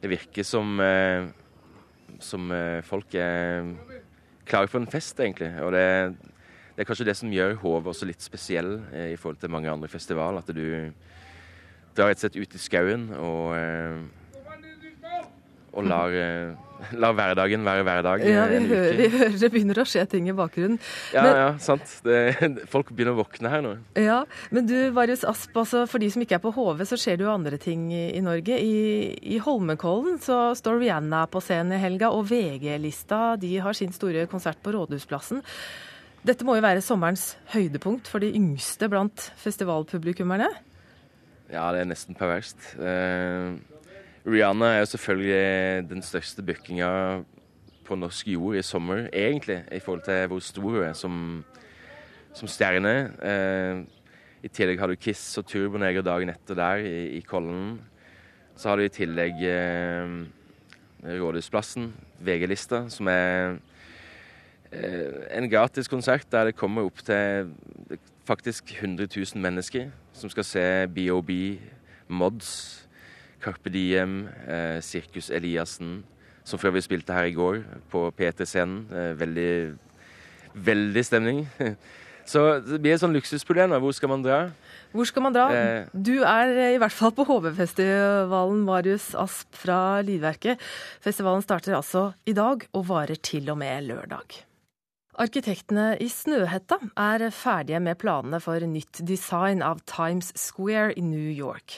det 0.01 0.11
virker 0.11 0.45
som, 0.45 0.75
eh, 0.79 1.25
som 2.21 2.51
eh, 2.53 2.83
folk 2.85 3.17
er 3.17 3.71
klare 4.45 4.69
for 4.69 4.77
en 4.77 4.91
fest, 4.91 5.17
egentlig. 5.17 5.49
Og 5.65 5.73
det, 5.73 5.87
det 6.75 6.83
er 6.83 6.89
kanskje 6.89 7.07
det 7.07 7.15
som 7.15 7.31
gjør 7.31 7.55
Hove 7.61 7.91
også 7.93 8.07
litt 8.09 8.23
spesiell 8.23 8.77
eh, 8.91 9.13
i 9.13 9.17
forhold 9.19 9.39
til 9.39 9.53
mange 9.53 9.71
andre 9.71 9.87
festivaler. 9.91 10.43
At 10.43 10.51
du 10.51 10.91
drar 11.95 12.11
rett 12.11 12.19
og 12.19 12.25
slett 12.25 12.39
ut 12.41 12.55
i 12.55 12.61
skauen 12.61 13.09
og 13.15 13.55
og 15.75 15.83
lar, 15.83 16.13
eh, 16.15 16.95
lar, 16.95 17.13
hverdagen 17.17 17.65
være 17.67 17.83
hverdag. 17.83 18.23
Ja, 18.23 18.45
vi 18.47 18.61
hører, 18.69 18.93
vi 18.95 19.07
hører, 19.11 19.33
det 19.41 19.49
begynner 19.51 19.81
å 19.81 19.85
skje 19.87 20.05
ting 20.11 20.29
i 20.31 20.35
bakgrunnen. 20.35 20.77
Ja, 21.11 21.23
men, 21.25 21.39
ja, 21.41 21.47
sant. 21.59 21.97
Det, 22.05 22.19
folk 22.73 22.93
begynner 22.95 23.15
å 23.15 23.19
våkne 23.19 23.51
her 23.51 23.63
nå. 23.65 23.73
Ja, 23.99 24.21
Men 24.55 24.69
du, 24.69 24.75
Varius 24.95 25.25
Asp, 25.27 25.51
altså, 25.51 25.83
for 25.91 26.03
de 26.03 26.09
som 26.13 26.23
ikke 26.23 26.39
er 26.39 26.43
på 26.43 26.53
HV, 26.55 26.85
så 26.87 26.99
skjer 26.99 27.19
det 27.19 27.27
jo 27.27 27.33
andre 27.33 27.59
ting 27.61 27.89
i, 27.91 28.05
i 28.15 28.23
Norge. 28.23 28.55
I, 28.55 28.77
I, 29.19 29.41
Holmenkollen 29.43 30.21
så 30.23 30.39
står 30.55 30.79
Rihanna 30.79 31.25
på 31.31 31.43
scenen 31.43 31.75
i 31.75 31.81
helga, 31.83 32.13
og 32.15 32.29
VG-lista 32.31 33.35
de 33.41 33.57
har 33.65 33.75
sin 33.75 33.91
store 33.95 34.29
konsert 34.31 34.63
på 34.63 34.77
Rådhusplassen. 34.77 35.43
Dette 36.25 36.41
må 36.41 36.55
jo 36.57 36.63
være 36.65 36.81
sommerens 36.81 37.35
høydepunkt 37.51 38.07
for 38.09 38.23
de 38.23 38.31
yngste 38.33 38.87
blant 38.89 39.27
festivalpublikummerne? 39.37 40.47
Ja, 41.51 41.67
det 41.69 41.83
er 41.83 41.89
nesten 41.91 42.17
perverst. 42.17 42.57
Uh, 42.79 43.53
Rihanna 44.25 44.71
er 44.73 44.79
jo 44.79 44.87
selvfølgelig 44.95 45.89
den 45.91 46.01
største 46.01 46.41
bookinga 46.41 46.87
på 47.85 47.97
norsk 48.01 48.31
jord 48.33 48.57
i 48.57 48.63
sommer, 48.65 49.03
egentlig, 49.13 49.59
i 49.69 49.77
forhold 49.77 50.01
til 50.07 50.25
hvor 50.31 50.41
stor 50.41 50.65
hun 50.65 50.87
er 50.87 50.97
som, 50.97 51.19
som 52.33 52.49
stjerne. 52.49 52.95
Uh, 53.21 53.85
I 54.41 54.49
tillegg 54.49 54.81
har 54.81 54.89
du 54.89 54.97
Kiss 54.97 55.37
og 55.37 55.45
Turboneger 55.45 56.01
dagen 56.01 56.33
etter 56.33 56.57
der 56.57 56.81
i, 56.81 57.19
i 57.19 57.21
Kollen. 57.21 57.77
Så 58.57 58.71
har 58.71 58.81
du 58.81 58.87
i 58.87 58.95
tillegg 58.97 59.45
uh, 59.45 60.25
Rådhusplassen, 61.05 61.91
VG-lista, 62.17 62.87
som 62.89 63.13
er 63.13 63.59
en 65.35 65.49
gratis 65.51 65.87
konsert 65.91 66.27
der 66.31 66.49
det 66.49 66.57
kommer 66.59 66.87
opp 66.87 66.99
til 67.05 67.51
faktisk 68.25 68.73
100 68.79 69.07
000 69.11 69.41
mennesker 69.41 69.91
som 70.15 70.31
skal 70.31 70.47
se 70.47 70.65
BOB, 70.95 71.31
Mods 72.07 72.85
Carpe 73.45 73.69
Diem, 73.69 74.25
eh, 74.47 74.79
Sirkus 74.81 75.29
Eliassen, 75.29 75.99
som 76.45 76.61
før 76.61 76.75
vi 76.77 76.85
spilte 76.85 77.13
her 77.13 77.29
i 77.29 77.35
går 77.35 77.61
på 77.91 78.07
P3-scenen. 78.17 78.87
Eh, 78.89 79.13
veldig, 79.19 79.53
veldig 80.55 81.05
stemning. 81.05 81.45
Så 82.25 82.41
det 82.65 82.79
blir 82.81 82.95
et 82.95 83.01
sånn 83.03 83.13
luksusproblem. 83.13 83.75
Hvor 83.83 83.93
skal 83.93 84.09
man 84.09 84.23
dra? 84.25 84.39
Hvor 84.95 85.05
skal 85.05 85.27
man 85.27 85.35
dra? 85.35 85.45
Eh, 85.53 85.91
du 85.93 86.23
er 86.25 86.55
i 86.71 86.79
hvert 86.81 86.95
fall 86.95 87.13
på 87.13 87.27
HV-festivalen, 87.27 88.63
Marius 88.65 89.11
Asp 89.19 89.53
fra 89.61 90.01
Lydverket. 90.05 90.63
Festivalen 91.05 91.45
starter 91.45 91.77
altså 91.77 92.07
i 92.25 92.33
dag 92.33 92.65
og 92.73 92.89
varer 92.89 93.21
til 93.21 93.53
og 93.53 93.61
med 93.61 93.91
lørdag. 93.91 94.41
Arkitektene 95.15 95.93
i 96.03 96.09
Snøhetta 96.11 96.75
er 96.99 97.23
ferdige 97.31 97.79
med 97.79 97.95
planene 98.01 98.41
for 98.43 98.59
nytt 98.67 98.99
design 99.07 99.61
av 99.63 99.79
Times 99.87 100.33
Square 100.35 100.91
i 100.99 101.03
New 101.07 101.29
York. 101.31 101.77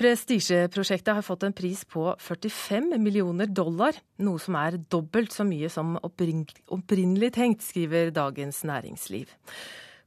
Prestisjeprosjektet 0.00 1.14
har 1.14 1.22
fått 1.22 1.44
en 1.46 1.54
pris 1.54 1.84
på 1.86 2.08
45 2.18 2.96
millioner 2.98 3.46
dollar, 3.46 3.94
noe 4.24 4.42
som 4.42 4.56
er 4.58 4.80
dobbelt 4.90 5.34
så 5.34 5.46
mye 5.46 5.70
som 5.70 5.94
opprinnelig 6.02 7.30
tenkt, 7.36 7.62
skriver 7.62 8.10
Dagens 8.16 8.64
Næringsliv. 8.66 9.30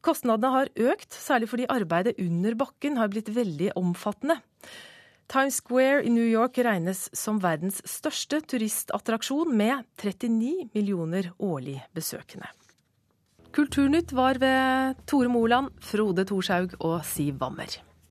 Kostnadene 0.04 0.52
har 0.52 0.74
økt, 0.92 1.16
særlig 1.16 1.48
fordi 1.52 1.70
arbeidet 1.72 2.18
under 2.20 2.58
bakken 2.60 3.00
har 3.00 3.14
blitt 3.14 3.32
veldig 3.32 3.72
omfattende. 3.80 4.42
Times 5.32 5.62
Square 5.62 6.04
i 6.04 6.12
New 6.14 6.26
York 6.26 6.60
regnes 6.66 7.08
som 7.16 7.40
verdens 7.42 7.80
største 7.90 8.42
turistattraksjon, 8.42 9.54
med 9.56 9.86
39 10.02 10.70
millioner 10.76 11.32
årlig 11.40 11.80
besøkende. 11.96 12.50
Kulturnytt 13.54 14.14
var 14.18 14.40
ved 14.42 15.02
Tore 15.06 15.30
Moland, 15.30 15.74
Frode 15.82 16.26
Thorshaug 16.26 16.74
og 16.80 17.04
Siv 17.06 17.38
Wammer. 17.42 17.76